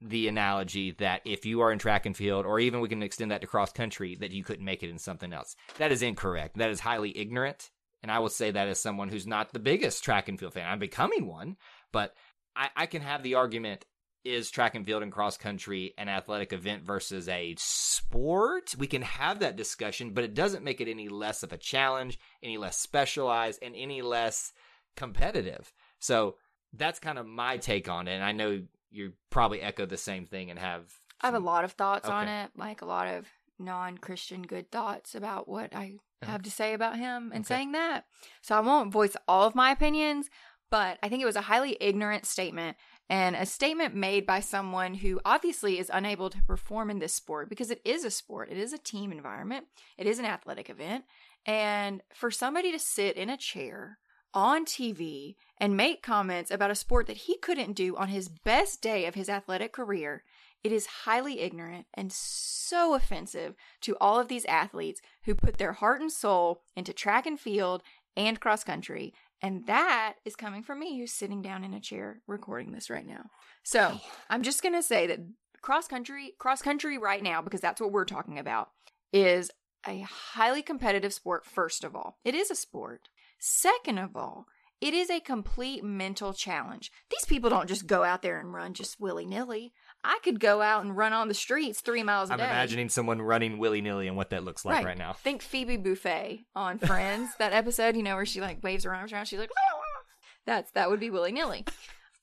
the 0.00 0.28
analogy 0.28 0.92
that 0.98 1.22
if 1.24 1.46
you 1.46 1.60
are 1.60 1.72
in 1.72 1.78
track 1.78 2.06
and 2.06 2.16
field, 2.16 2.44
or 2.44 2.58
even 2.58 2.80
we 2.80 2.88
can 2.88 3.02
extend 3.02 3.30
that 3.30 3.40
to 3.40 3.46
cross 3.46 3.72
country, 3.72 4.16
that 4.16 4.32
you 4.32 4.42
couldn't 4.42 4.64
make 4.64 4.82
it 4.82 4.90
in 4.90 4.98
something 4.98 5.32
else. 5.32 5.54
That 5.78 5.92
is 5.92 6.02
incorrect. 6.02 6.58
That 6.58 6.70
is 6.70 6.80
highly 6.80 7.16
ignorant. 7.16 7.70
And 8.02 8.10
I 8.10 8.18
will 8.18 8.28
say 8.28 8.50
that 8.50 8.66
as 8.66 8.80
someone 8.80 9.08
who's 9.08 9.28
not 9.28 9.52
the 9.52 9.60
biggest 9.60 10.02
track 10.02 10.28
and 10.28 10.38
field 10.38 10.54
fan. 10.54 10.68
I'm 10.68 10.80
becoming 10.80 11.26
one, 11.26 11.56
but 11.92 12.14
I, 12.56 12.70
I 12.74 12.86
can 12.86 13.00
have 13.02 13.22
the 13.22 13.36
argument 13.36 13.84
is 14.24 14.50
track 14.50 14.74
and 14.74 14.86
field 14.86 15.02
and 15.02 15.12
cross 15.12 15.36
country 15.36 15.94
an 15.98 16.08
athletic 16.08 16.52
event 16.52 16.84
versus 16.84 17.28
a 17.28 17.54
sport? 17.58 18.74
We 18.78 18.86
can 18.86 19.02
have 19.02 19.40
that 19.40 19.56
discussion, 19.56 20.14
but 20.14 20.24
it 20.24 20.34
doesn't 20.34 20.64
make 20.64 20.80
it 20.80 20.88
any 20.88 21.08
less 21.08 21.42
of 21.42 21.52
a 21.52 21.58
challenge, 21.58 22.18
any 22.42 22.56
less 22.56 22.78
specialized, 22.78 23.60
and 23.62 23.74
any 23.76 24.02
less 24.02 24.52
competitive. 24.96 25.72
So 25.98 26.36
that's 26.72 26.98
kind 26.98 27.18
of 27.18 27.26
my 27.26 27.56
take 27.58 27.88
on 27.88 28.08
it. 28.08 28.14
And 28.14 28.24
I 28.24 28.32
know 28.32 28.62
you 28.90 29.12
probably 29.30 29.60
echo 29.60 29.86
the 29.86 29.96
same 29.96 30.26
thing 30.26 30.50
and 30.50 30.58
have. 30.58 30.84
I 31.20 31.26
have 31.28 31.34
a 31.34 31.38
lot 31.38 31.64
of 31.64 31.72
thoughts 31.72 32.08
on 32.08 32.28
it, 32.28 32.50
like 32.56 32.82
a 32.82 32.86
lot 32.86 33.06
of 33.06 33.26
non-Christian 33.58 34.42
good 34.42 34.70
thoughts 34.70 35.14
about 35.14 35.48
what 35.48 35.74
I 35.74 35.96
Uh-huh. 36.22 36.32
have 36.32 36.42
to 36.42 36.50
say 36.50 36.72
about 36.74 36.96
him 36.98 37.32
and 37.32 37.44
Okay. 37.44 37.54
saying 37.54 37.72
that. 37.72 38.06
So 38.42 38.56
I 38.56 38.60
won't 38.60 38.92
voice 38.92 39.16
all 39.26 39.46
of 39.46 39.54
my 39.54 39.70
opinions, 39.70 40.28
but 40.70 40.98
I 41.02 41.08
think 41.08 41.22
it 41.22 41.26
was 41.26 41.36
a 41.36 41.42
highly 41.42 41.76
ignorant 41.80 42.26
statement 42.26 42.76
and 43.08 43.34
a 43.36 43.44
statement 43.44 43.94
made 43.94 44.24
by 44.26 44.40
someone 44.40 44.94
who 44.94 45.20
obviously 45.24 45.78
is 45.78 45.90
unable 45.92 46.30
to 46.30 46.42
perform 46.42 46.90
in 46.90 46.98
this 46.98 47.14
sport 47.14 47.48
because 47.48 47.70
it 47.70 47.80
is 47.84 48.04
a 48.04 48.10
sport. 48.10 48.50
It 48.50 48.56
is 48.58 48.72
a 48.72 48.78
team 48.78 49.10
environment. 49.12 49.66
It 49.98 50.06
is 50.06 50.18
an 50.18 50.24
athletic 50.24 50.70
event. 50.70 51.04
And 51.44 52.02
for 52.14 52.30
somebody 52.30 52.72
to 52.72 52.78
sit 52.78 53.16
in 53.16 53.28
a 53.30 53.36
chair 53.36 53.98
on 54.34 54.64
TV 54.64 55.34
and 55.62 55.76
make 55.76 56.02
comments 56.02 56.50
about 56.50 56.72
a 56.72 56.74
sport 56.74 57.06
that 57.06 57.18
he 57.18 57.38
couldn't 57.38 57.74
do 57.74 57.96
on 57.96 58.08
his 58.08 58.28
best 58.28 58.82
day 58.82 59.06
of 59.06 59.14
his 59.14 59.28
athletic 59.28 59.72
career, 59.72 60.24
it 60.64 60.72
is 60.72 61.04
highly 61.04 61.38
ignorant 61.38 61.86
and 61.94 62.12
so 62.12 62.94
offensive 62.94 63.54
to 63.80 63.96
all 64.00 64.18
of 64.18 64.26
these 64.26 64.44
athletes 64.46 65.00
who 65.22 65.36
put 65.36 65.58
their 65.58 65.74
heart 65.74 66.00
and 66.00 66.10
soul 66.10 66.62
into 66.74 66.92
track 66.92 67.26
and 67.26 67.38
field 67.38 67.80
and 68.16 68.40
cross 68.40 68.64
country. 68.64 69.14
And 69.40 69.64
that 69.68 70.14
is 70.24 70.34
coming 70.34 70.64
from 70.64 70.80
me 70.80 70.98
who's 70.98 71.12
sitting 71.12 71.42
down 71.42 71.62
in 71.62 71.74
a 71.74 71.80
chair 71.80 72.22
recording 72.26 72.72
this 72.72 72.90
right 72.90 73.06
now. 73.06 73.26
So 73.62 74.00
I'm 74.28 74.42
just 74.42 74.64
going 74.64 74.74
to 74.74 74.82
say 74.82 75.06
that 75.06 75.20
cross 75.62 75.86
country, 75.86 76.34
cross 76.40 76.60
country 76.60 76.98
right 76.98 77.22
now, 77.22 77.40
because 77.40 77.60
that's 77.60 77.80
what 77.80 77.92
we're 77.92 78.04
talking 78.04 78.36
about, 78.36 78.70
is 79.12 79.48
a 79.86 80.00
highly 80.00 80.62
competitive 80.62 81.14
sport, 81.14 81.46
first 81.46 81.84
of 81.84 81.94
all. 81.94 82.18
It 82.24 82.34
is 82.34 82.50
a 82.50 82.56
sport. 82.56 83.10
Second 83.38 83.98
of 83.98 84.16
all, 84.16 84.46
it 84.82 84.94
is 84.94 85.08
a 85.10 85.20
complete 85.20 85.84
mental 85.84 86.32
challenge. 86.32 86.90
These 87.08 87.24
people 87.26 87.48
don't 87.48 87.68
just 87.68 87.86
go 87.86 88.02
out 88.02 88.20
there 88.20 88.40
and 88.40 88.52
run 88.52 88.74
just 88.74 89.00
willy 89.00 89.24
nilly. 89.24 89.72
I 90.02 90.18
could 90.24 90.40
go 90.40 90.60
out 90.60 90.84
and 90.84 90.96
run 90.96 91.12
on 91.12 91.28
the 91.28 91.34
streets 91.34 91.80
three 91.80 92.02
miles 92.02 92.30
a 92.30 92.32
I'm 92.32 92.40
day. 92.40 92.46
imagining 92.46 92.88
someone 92.88 93.22
running 93.22 93.58
willy 93.58 93.80
nilly 93.80 94.08
and 94.08 94.16
what 94.16 94.30
that 94.30 94.42
looks 94.42 94.64
like 94.64 94.84
right, 94.84 94.98
now. 94.98 95.12
Think 95.12 95.40
Phoebe 95.40 95.78
Buffay 95.78 96.40
on 96.56 96.80
Friends, 96.80 97.30
that 97.38 97.52
episode, 97.52 97.94
you 97.94 98.02
know, 98.02 98.16
where 98.16 98.26
she 98.26 98.40
like 98.40 98.60
waves 98.64 98.82
her 98.82 98.92
arms 98.92 99.12
around. 99.12 99.26
She's 99.26 99.38
like, 99.38 99.52
ah! 99.56 100.02
that's 100.46 100.72
that 100.72 100.90
would 100.90 101.00
be 101.00 101.10
willy 101.10 101.30
nilly. 101.30 101.64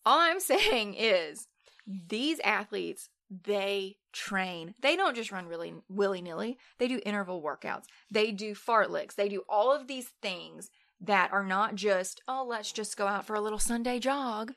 All 0.06 0.20
I'm 0.20 0.42
saying 0.42 0.96
is 0.96 1.48
these 1.88 2.42
athletes, 2.42 3.08
they 3.30 3.96
train. 4.12 4.76
They 4.82 4.98
don't 4.98 5.16
just 5.16 5.32
run 5.32 5.48
really 5.48 5.76
willy 5.88 6.22
nilly. 6.22 6.58
They 6.78 6.90
do 6.90 7.00
interval 7.06 7.42
workouts. 7.42 7.84
They 8.12 8.32
do 8.32 8.54
fartleks. 8.54 9.16
They 9.16 9.30
do 9.30 9.44
all 9.48 9.74
of 9.74 9.88
these 9.88 10.10
things 10.22 10.70
that 11.02 11.32
are 11.32 11.46
not 11.46 11.76
just, 11.76 12.22
oh, 12.28 12.46
let's 12.48 12.72
just 12.72 12.98
go 12.98 13.08
out 13.08 13.26
for 13.26 13.36
a 13.36 13.42
little 13.42 13.60
Sunday 13.60 14.00
jog. 14.00 14.54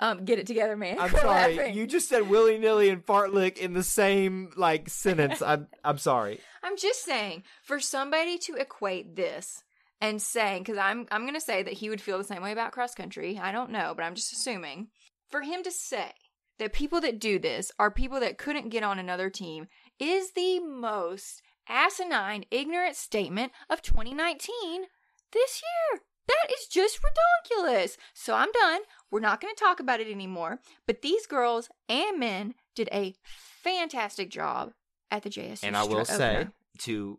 Um, 0.00 0.24
get 0.24 0.38
it 0.38 0.46
together, 0.46 0.76
man. 0.76 0.98
I'm 1.00 1.10
sorry. 1.10 1.56
laughing. 1.56 1.74
You 1.74 1.86
just 1.86 2.08
said 2.08 2.28
willy 2.28 2.58
nilly 2.58 2.88
and 2.90 3.04
fartlek 3.04 3.58
in 3.58 3.74
the 3.74 3.84
same 3.84 4.50
like 4.56 4.88
sentence. 4.88 5.40
I'm 5.40 5.68
I'm 5.84 5.98
sorry. 5.98 6.40
I'm 6.62 6.76
just 6.76 7.04
saying, 7.04 7.44
for 7.62 7.78
somebody 7.78 8.38
to 8.38 8.54
equate 8.56 9.14
this 9.14 9.62
and 10.00 10.20
saying, 10.20 10.64
because 10.64 10.78
I'm 10.78 11.06
I'm 11.12 11.26
gonna 11.26 11.40
say 11.40 11.62
that 11.62 11.74
he 11.74 11.90
would 11.90 12.00
feel 12.00 12.18
the 12.18 12.24
same 12.24 12.42
way 12.42 12.50
about 12.50 12.72
cross 12.72 12.94
country. 12.94 13.38
I 13.40 13.52
don't 13.52 13.70
know, 13.70 13.92
but 13.94 14.04
I'm 14.04 14.14
just 14.14 14.32
assuming. 14.32 14.88
For 15.30 15.42
him 15.42 15.62
to 15.62 15.70
say 15.70 16.12
that 16.58 16.72
people 16.72 17.00
that 17.00 17.18
do 17.18 17.38
this 17.38 17.70
are 17.78 17.90
people 17.90 18.20
that 18.20 18.38
couldn't 18.38 18.68
get 18.68 18.82
on 18.82 18.98
another 18.98 19.30
team 19.30 19.68
is 19.98 20.32
the 20.32 20.60
most 20.60 21.42
asinine, 21.68 22.44
ignorant 22.50 22.96
statement 22.96 23.52
of 23.70 23.82
2019 23.82 24.84
this 25.34 25.62
year. 25.62 26.00
That 26.26 26.54
is 26.58 26.66
just 26.66 27.00
ridiculous. 27.04 27.98
So 28.14 28.34
I'm 28.34 28.50
done. 28.52 28.80
We're 29.10 29.20
not 29.20 29.42
going 29.42 29.54
to 29.54 29.62
talk 29.62 29.78
about 29.78 30.00
it 30.00 30.10
anymore. 30.10 30.58
But 30.86 31.02
these 31.02 31.26
girls 31.26 31.68
and 31.88 32.18
men 32.18 32.54
did 32.74 32.88
a 32.90 33.14
fantastic 33.24 34.30
job 34.30 34.72
at 35.10 35.22
the 35.22 35.28
JSU. 35.30 35.64
and 35.64 35.76
I 35.76 35.84
will 35.84 36.04
say 36.06 36.36
opener. 36.36 36.52
to 36.78 37.18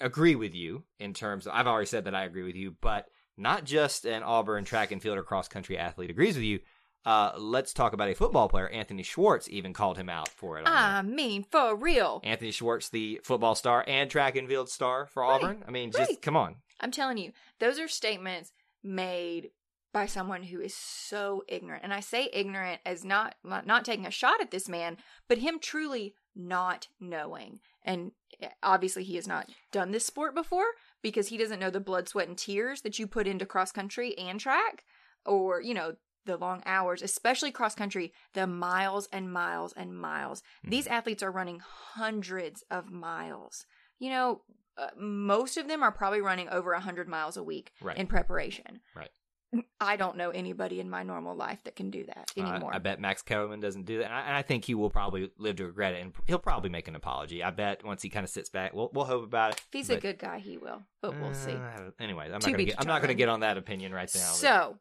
agree 0.00 0.34
with 0.36 0.54
you 0.54 0.84
in 0.98 1.12
terms 1.12 1.46
of, 1.46 1.52
I've 1.54 1.66
already 1.66 1.86
said 1.86 2.04
that 2.04 2.14
I 2.14 2.24
agree 2.24 2.42
with 2.42 2.56
you, 2.56 2.74
but 2.80 3.08
not 3.36 3.64
just 3.64 4.04
an 4.06 4.22
Auburn 4.22 4.64
track 4.64 4.90
and 4.90 5.02
field 5.02 5.18
or 5.18 5.22
cross 5.22 5.48
country 5.48 5.76
athlete 5.76 6.10
agrees 6.10 6.34
with 6.34 6.44
you. 6.44 6.60
Uh, 7.06 7.32
let's 7.38 7.72
talk 7.72 7.94
about 7.94 8.08
a 8.10 8.14
football 8.14 8.48
player. 8.48 8.68
Anthony 8.68 9.02
Schwartz 9.02 9.48
even 9.48 9.72
called 9.72 9.96
him 9.96 10.10
out 10.10 10.28
for 10.28 10.58
it. 10.58 10.66
on 10.66 10.72
there. 10.72 10.74
I 10.74 11.02
mean, 11.02 11.44
for 11.50 11.74
real. 11.74 12.20
Anthony 12.24 12.50
Schwartz, 12.50 12.90
the 12.90 13.20
football 13.24 13.54
star 13.54 13.84
and 13.86 14.10
track 14.10 14.36
and 14.36 14.46
field 14.48 14.68
star 14.68 15.06
for 15.06 15.22
Right, 15.22 15.42
Auburn. 15.42 15.64
I 15.66 15.70
mean, 15.70 15.92
just 15.92 16.10
right. 16.10 16.22
come 16.22 16.36
on. 16.36 16.56
I'm 16.80 16.90
telling 16.90 17.18
you, 17.18 17.32
those 17.58 17.78
are 17.78 17.88
statements 17.88 18.52
made 18.82 19.50
by 19.92 20.06
someone 20.06 20.44
who 20.44 20.60
is 20.60 20.74
so 20.74 21.42
ignorant. 21.48 21.82
And 21.84 21.92
I 21.92 22.00
say 22.00 22.30
ignorant 22.32 22.80
as 22.86 23.04
not 23.04 23.34
not 23.44 23.66
not 23.66 23.84
taking 23.84 24.06
a 24.06 24.10
shot 24.10 24.40
at 24.40 24.50
this 24.50 24.68
man, 24.68 24.96
but 25.28 25.38
him 25.38 25.58
truly 25.58 26.14
not 26.34 26.88
knowing. 27.00 27.60
And 27.82 28.12
eh, 28.40 28.48
obviously 28.62 29.04
he 29.04 29.16
has 29.16 29.26
not 29.26 29.50
done 29.72 29.90
this 29.90 30.06
sport 30.06 30.34
before 30.34 30.66
because 31.02 31.28
he 31.28 31.36
doesn't 31.36 31.60
know 31.60 31.70
the 31.70 31.80
blood, 31.80 32.08
sweat 32.08 32.28
and 32.28 32.38
tears 32.38 32.82
that 32.82 32.98
you 32.98 33.06
put 33.06 33.26
into 33.26 33.46
cross 33.46 33.72
country 33.72 34.16
and 34.16 34.38
track 34.38 34.84
or, 35.26 35.60
you 35.60 35.74
know, 35.74 35.96
the 36.26 36.36
long 36.36 36.62
hours, 36.66 37.02
especially 37.02 37.50
cross 37.50 37.74
country, 37.74 38.12
the 38.34 38.46
miles 38.46 39.08
and 39.12 39.32
miles 39.32 39.72
and 39.72 39.96
miles. 39.96 40.42
These 40.62 40.86
athletes 40.86 41.22
are 41.22 41.32
running 41.32 41.60
hundreds 41.60 42.62
of 42.70 42.90
miles. 42.90 43.66
You 43.98 44.10
know, 44.10 44.42
uh, 44.80 44.88
most 44.98 45.56
of 45.56 45.68
them 45.68 45.82
are 45.82 45.92
probably 45.92 46.20
running 46.20 46.48
over 46.48 46.72
100 46.72 47.08
miles 47.08 47.36
a 47.36 47.42
week 47.42 47.72
Right. 47.82 47.96
in 47.96 48.06
preparation. 48.06 48.80
Right. 48.96 49.10
I 49.80 49.96
don't 49.96 50.16
know 50.16 50.30
anybody 50.30 50.78
in 50.80 50.88
my 50.88 51.02
normal 51.02 51.34
life 51.34 51.58
that 51.64 51.74
can 51.74 51.90
do 51.90 52.04
that 52.06 52.30
Uh, 52.38 52.40
anymore. 52.42 52.70
I 52.72 52.78
bet 52.78 53.00
Max 53.00 53.20
Kellerman 53.22 53.58
doesn't 53.60 53.84
do 53.84 53.98
that, 53.98 54.04
and 54.06 54.14
I, 54.14 54.20
and 54.22 54.36
I 54.36 54.42
think 54.42 54.64
he 54.64 54.74
will 54.74 54.90
probably 54.90 55.30
live 55.38 55.56
to 55.56 55.66
regret 55.66 55.94
it, 55.94 56.02
and 56.02 56.12
he'll 56.26 56.38
probably 56.38 56.70
make 56.70 56.86
an 56.88 56.94
apology. 56.96 57.42
I 57.42 57.50
bet 57.50 57.84
once 57.84 58.00
he 58.02 58.08
kind 58.10 58.22
of 58.24 58.30
sits 58.30 58.48
back, 58.48 58.72
we'll 58.74 58.90
we'll 58.94 59.06
hope 59.06 59.24
about 59.24 59.52
it. 59.52 59.58
if 59.58 59.66
he's 59.72 59.90
a 59.90 59.96
good 59.98 60.18
guy, 60.18 60.38
he 60.38 60.56
will, 60.56 60.82
but 61.02 61.18
we'll 61.20 61.34
see. 61.34 61.52
Uh, 61.52 61.76
don't- 61.78 61.94
anyway, 61.98 62.26
I'm 62.26 62.32
not 62.32 62.40
To 62.42 62.50
gonna 62.52 62.64
get 62.64 62.76
not 62.78 62.84
gonna 62.86 62.94
determined. 63.00 63.18
get 63.18 63.28
on 63.28 63.40
that 63.40 63.56
opinion 63.58 63.92
right 63.92 64.10
now. 64.14 64.20
but 64.30 64.36
So, 64.36 64.78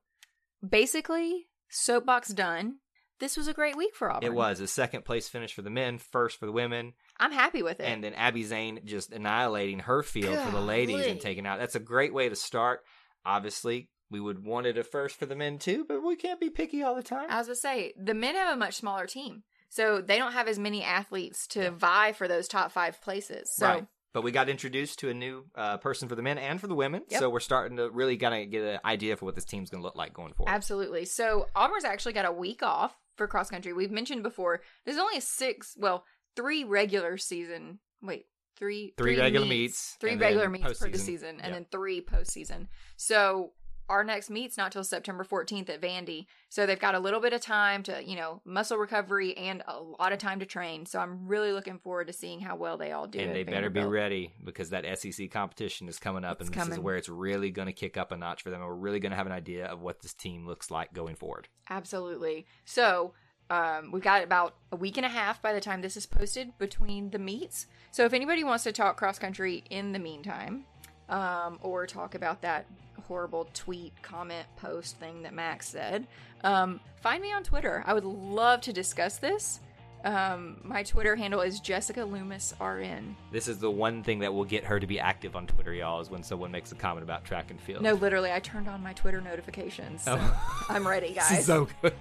basically, 0.67 1.47
soapbox 1.69 2.29
done. 2.29 2.77
This 3.19 3.35
was 3.35 3.47
a 3.47 3.53
great 3.53 3.75
week 3.75 3.95
for 3.95 4.09
Auburn. 4.11 4.23
it 4.31 4.33
was 4.33 4.59
a 4.61 4.67
second 4.67 5.03
place 5.03 5.27
finish 5.27 5.53
for 5.53 5.61
the 5.61 5.69
men, 5.69 5.97
first 5.97 6.37
for 6.39 6.45
the 6.45 6.51
women, 6.53 6.93
I'm 7.19 7.31
happy 7.31 7.61
with 7.63 7.79
it. 7.79 7.83
and 7.85 8.03
then 8.03 8.13
Abby 8.13 8.43
Zane 8.43 8.79
just 8.85 9.11
annihilating 9.11 9.79
her 9.79 10.03
field 10.03 10.37
for 10.39 10.51
the 10.51 10.61
ladies 10.61 11.05
and 11.05 11.19
taking 11.19 11.45
out. 11.45 11.59
That's 11.59 11.75
a 11.75 11.79
great 11.79 12.13
way 12.13 12.29
to 12.29 12.35
start. 12.35 12.81
Obviously, 13.25 13.89
we 14.09 14.19
would 14.19 14.43
want 14.43 14.65
it 14.65 14.77
a 14.77 14.83
first 14.83 15.17
for 15.17 15.25
the 15.25 15.35
men 15.35 15.59
too, 15.59 15.85
but 15.87 16.01
we 16.03 16.15
can't 16.15 16.39
be 16.39 16.49
picky 16.49 16.81
all 16.81 16.95
the 16.95 17.03
time. 17.03 17.27
I 17.29 17.37
was 17.37 17.47
gonna 17.47 17.55
say 17.55 17.93
the 18.01 18.13
men 18.13 18.35
have 18.35 18.53
a 18.53 18.57
much 18.57 18.75
smaller 18.75 19.05
team, 19.05 19.43
so 19.69 20.01
they 20.01 20.17
don't 20.17 20.31
have 20.31 20.47
as 20.47 20.57
many 20.57 20.83
athletes 20.83 21.45
to 21.49 21.71
vie 21.71 22.13
for 22.13 22.27
those 22.27 22.47
top 22.47 22.71
five 22.71 23.01
places. 23.01 23.51
So 23.55 23.67
right. 23.67 23.85
But 24.11 24.23
we 24.23 24.31
got 24.31 24.49
introduced 24.49 24.97
to 24.99 25.09
a 25.09 25.13
new 25.13 25.45
uh, 25.53 25.77
person 25.77 26.09
for 26.09 26.15
the 26.15 26.23
men 26.23 26.39
and 26.39 26.59
for 26.59 26.65
the 26.65 26.73
women, 26.73 27.03
Yep. 27.09 27.19
so 27.19 27.29
we're 27.29 27.39
starting 27.39 27.77
to 27.77 27.91
really 27.91 28.17
kind 28.17 28.43
of 28.43 28.49
get 28.49 28.63
an 28.63 28.79
idea 28.83 29.15
for 29.15 29.25
what 29.25 29.35
this 29.35 29.45
team's 29.45 29.69
going 29.69 29.81
to 29.81 29.85
look 29.85 29.95
like 29.95 30.13
going 30.15 30.33
forward. 30.33 30.51
Absolutely. 30.51 31.05
So 31.05 31.45
Auburn's 31.55 31.83
actually 31.85 32.13
got 32.13 32.25
a 32.25 32.31
week 32.31 32.63
off 32.63 32.97
for 33.17 33.27
cross 33.27 33.51
country. 33.51 33.71
We've 33.71 33.91
mentioned 33.91 34.23
before. 34.23 34.61
There's 34.83 34.97
only 34.97 35.19
six, 35.19 35.75
well, 35.77 36.05
three 36.35 36.63
regular 36.63 37.17
season. 37.17 37.79
Wait, 38.01 38.27
three 38.57 38.93
Three 38.97 39.17
regular 39.19 39.45
meets, 39.45 39.97
three 39.99 40.11
and 40.11 40.21
regular 40.21 40.49
meets 40.49 40.79
per 40.79 40.89
the 40.89 40.97
season, 40.97 41.39
and 41.41 41.53
then 41.53 41.65
three 41.71 42.01
postseason. 42.01 42.67
So 42.97 43.53
our 43.89 44.03
next 44.03 44.29
meet's 44.29 44.55
not 44.55 44.71
till 44.71 44.83
September 44.83 45.23
14th 45.23 45.67
at 45.69 45.81
Vandy. 45.81 46.27
So 46.49 46.65
they've 46.65 46.79
got 46.79 46.93
a 46.93 46.99
little 46.99 47.19
bit 47.19 47.33
of 47.33 47.41
time 47.41 47.81
to, 47.83 48.03
you 48.05 48.15
know, 48.15 48.41
muscle 48.45 48.77
recovery 48.77 49.35
and 49.35 49.63
a 49.67 49.79
lot 49.81 50.13
of 50.13 50.19
time 50.19 50.39
to 50.41 50.45
train. 50.45 50.85
So 50.85 50.99
I'm 50.99 51.27
really 51.27 51.51
looking 51.51 51.79
forward 51.79 52.05
to 52.07 52.13
seeing 52.13 52.39
how 52.39 52.55
well 52.55 52.77
they 52.77 52.91
all 52.91 53.07
do. 53.07 53.19
and 53.19 53.35
they 53.35 53.43
better 53.43 53.71
be 53.71 53.83
ready 53.83 54.31
because 54.43 54.69
that 54.69 54.85
SEC 54.99 55.31
competition 55.31 55.89
is 55.89 55.97
coming 55.97 56.23
up, 56.23 56.39
It's 56.39 56.51
and 56.51 56.61
this 56.61 56.73
is 56.77 56.79
where 56.79 56.97
it's 56.97 57.09
really 57.09 57.49
going 57.49 57.65
to 57.65 57.73
kick 57.73 57.97
up 57.97 58.11
a 58.11 58.17
notch 58.17 58.43
for 58.43 58.51
them. 58.51 58.61
And 58.61 58.69
we're 58.69 58.75
really 58.75 58.99
going 58.99 59.11
to 59.11 59.17
have 59.17 59.25
an 59.25 59.31
idea 59.31 59.65
of 59.65 59.81
what 59.81 60.01
this 60.01 60.13
team 60.13 60.45
looks 60.45 60.69
like 60.69 60.93
going 60.93 61.15
forward. 61.15 61.47
Absolutely. 61.69 62.45
So 62.65 63.15
um, 63.49 63.91
we've 63.91 64.03
got 64.03 64.23
about 64.23 64.55
a 64.71 64.75
week 64.75 64.97
and 64.97 65.05
a 65.05 65.09
half 65.09 65.41
by 65.41 65.53
the 65.53 65.61
time 65.61 65.81
this 65.81 65.97
is 65.97 66.05
posted 66.05 66.57
between 66.57 67.09
the 67.09 67.19
meets. 67.19 67.67
So 67.91 68.05
if 68.05 68.13
anybody 68.13 68.43
wants 68.43 68.63
to 68.65 68.71
talk 68.71 68.97
cross 68.97 69.17
country 69.17 69.63
in 69.69 69.91
the 69.91 69.99
meantime, 69.99 70.65
um, 71.09 71.57
or 71.61 71.87
talk 71.87 72.13
about 72.13 72.41
that 72.43 72.65
horrible 73.07 73.49
tweet, 73.53 73.93
comment, 74.03 74.45
post 74.57 74.97
thing 74.97 75.23
that 75.23 75.33
Max 75.33 75.67
said, 75.67 76.05
um, 76.43 76.79
find 77.01 77.21
me 77.21 77.33
on 77.33 77.43
Twitter. 77.43 77.83
I 77.85 77.93
would 77.93 78.05
love 78.05 78.61
to 78.61 78.73
discuss 78.73 79.17
this. 79.17 79.59
Um, 80.05 80.57
my 80.63 80.83
Twitter 80.83 81.15
handle 81.15 81.41
is 81.41 81.59
Jessica 81.59 82.03
Loomis 82.05 82.53
RN. 82.61 83.15
This 83.31 83.47
is 83.49 83.57
the 83.59 83.69
one 83.69 84.01
thing 84.01 84.19
that 84.19 84.33
will 84.33 84.45
get 84.45 84.63
her 84.63 84.79
to 84.79 84.87
be 84.87 84.99
active 84.99 85.35
on 85.35 85.45
Twitter, 85.45 85.73
y'all, 85.73 85.99
is 85.99 86.09
when 86.09 86.23
someone 86.23 86.51
makes 86.51 86.71
a 86.71 86.75
comment 86.75 87.03
about 87.03 87.25
track 87.25 87.51
and 87.51 87.59
field. 87.59 87.83
No, 87.83 87.93
literally, 87.95 88.31
I 88.31 88.39
turned 88.39 88.69
on 88.69 88.81
my 88.81 88.93
Twitter 88.93 89.19
notifications. 89.19 90.03
So 90.03 90.17
Oh. 90.17 90.65
I'm 90.69 90.87
ready, 90.87 91.13
guys. 91.13 91.29
This 91.29 91.39
is 91.39 91.45
so 91.45 91.67
good. 91.81 91.93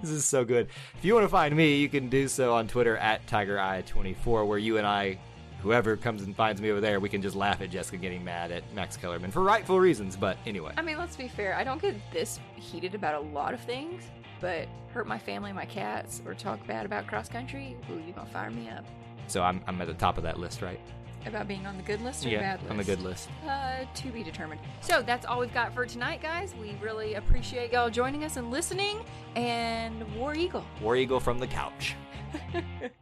This 0.00 0.10
is 0.10 0.24
so 0.24 0.44
good. 0.44 0.68
If 0.96 1.04
you 1.04 1.14
want 1.14 1.24
to 1.24 1.28
find 1.28 1.54
me, 1.54 1.76
you 1.76 1.88
can 1.88 2.08
do 2.08 2.26
so 2.28 2.54
on 2.54 2.68
Twitter 2.68 2.96
at 2.96 3.26
TigerEye24, 3.26 4.46
where 4.46 4.58
you 4.58 4.78
and 4.78 4.86
I, 4.86 5.18
whoever 5.60 5.96
comes 5.96 6.22
and 6.22 6.34
finds 6.34 6.60
me 6.60 6.70
over 6.70 6.80
there, 6.80 7.00
we 7.00 7.08
can 7.08 7.20
just 7.22 7.36
laugh 7.36 7.60
at 7.60 7.70
Jessica 7.70 7.96
getting 7.98 8.24
mad 8.24 8.50
at 8.50 8.62
Max 8.74 8.96
Kellerman 8.96 9.30
for 9.30 9.42
rightful 9.42 9.78
reasons. 9.78 10.16
But 10.16 10.36
anyway, 10.46 10.72
I 10.76 10.82
mean, 10.82 10.96
let's 10.98 11.16
be 11.16 11.28
fair. 11.28 11.54
I 11.54 11.64
don't 11.64 11.80
get 11.82 11.94
this 12.12 12.40
heated 12.56 12.94
about 12.94 13.14
a 13.14 13.20
lot 13.28 13.52
of 13.54 13.60
things, 13.60 14.02
but 14.42 14.68
hurt 14.92 15.06
my 15.06 15.18
family, 15.18 15.54
my 15.54 15.64
cats, 15.64 16.20
or 16.26 16.34
talk 16.34 16.66
bad 16.66 16.84
about 16.84 17.06
cross 17.06 17.30
country, 17.30 17.74
ooh, 17.90 18.02
you're 18.04 18.14
gonna 18.14 18.28
fire 18.28 18.50
me 18.50 18.68
up 18.68 18.84
so 19.26 19.42
I'm, 19.42 19.62
I'm 19.66 19.80
at 19.80 19.86
the 19.86 19.94
top 19.94 20.18
of 20.18 20.24
that 20.24 20.38
list, 20.38 20.62
right? 20.62 20.80
about 21.24 21.46
being 21.46 21.64
on 21.66 21.76
the 21.76 21.84
good 21.84 22.00
list 22.00 22.26
or 22.26 22.30
yeah, 22.30 22.40
bad 22.40 22.60
list. 22.62 22.70
on 22.72 22.76
the 22.78 22.82
good 22.82 23.00
list. 23.00 23.28
Uh, 23.48 23.84
to 23.94 24.08
be 24.08 24.24
determined. 24.24 24.60
So 24.80 25.02
that's 25.02 25.24
all 25.24 25.38
we've 25.38 25.54
got 25.54 25.72
for 25.72 25.86
tonight, 25.86 26.20
guys. 26.20 26.52
We 26.60 26.74
really 26.82 27.14
appreciate 27.14 27.70
y'all 27.70 27.90
joining 27.90 28.24
us 28.24 28.36
and 28.38 28.50
listening. 28.50 29.04
And 29.36 30.02
War 30.16 30.34
Eagle. 30.34 30.64
War 30.80 30.96
Eagle 30.96 31.20
from 31.20 31.38
the 31.38 31.46
couch. 31.46 31.94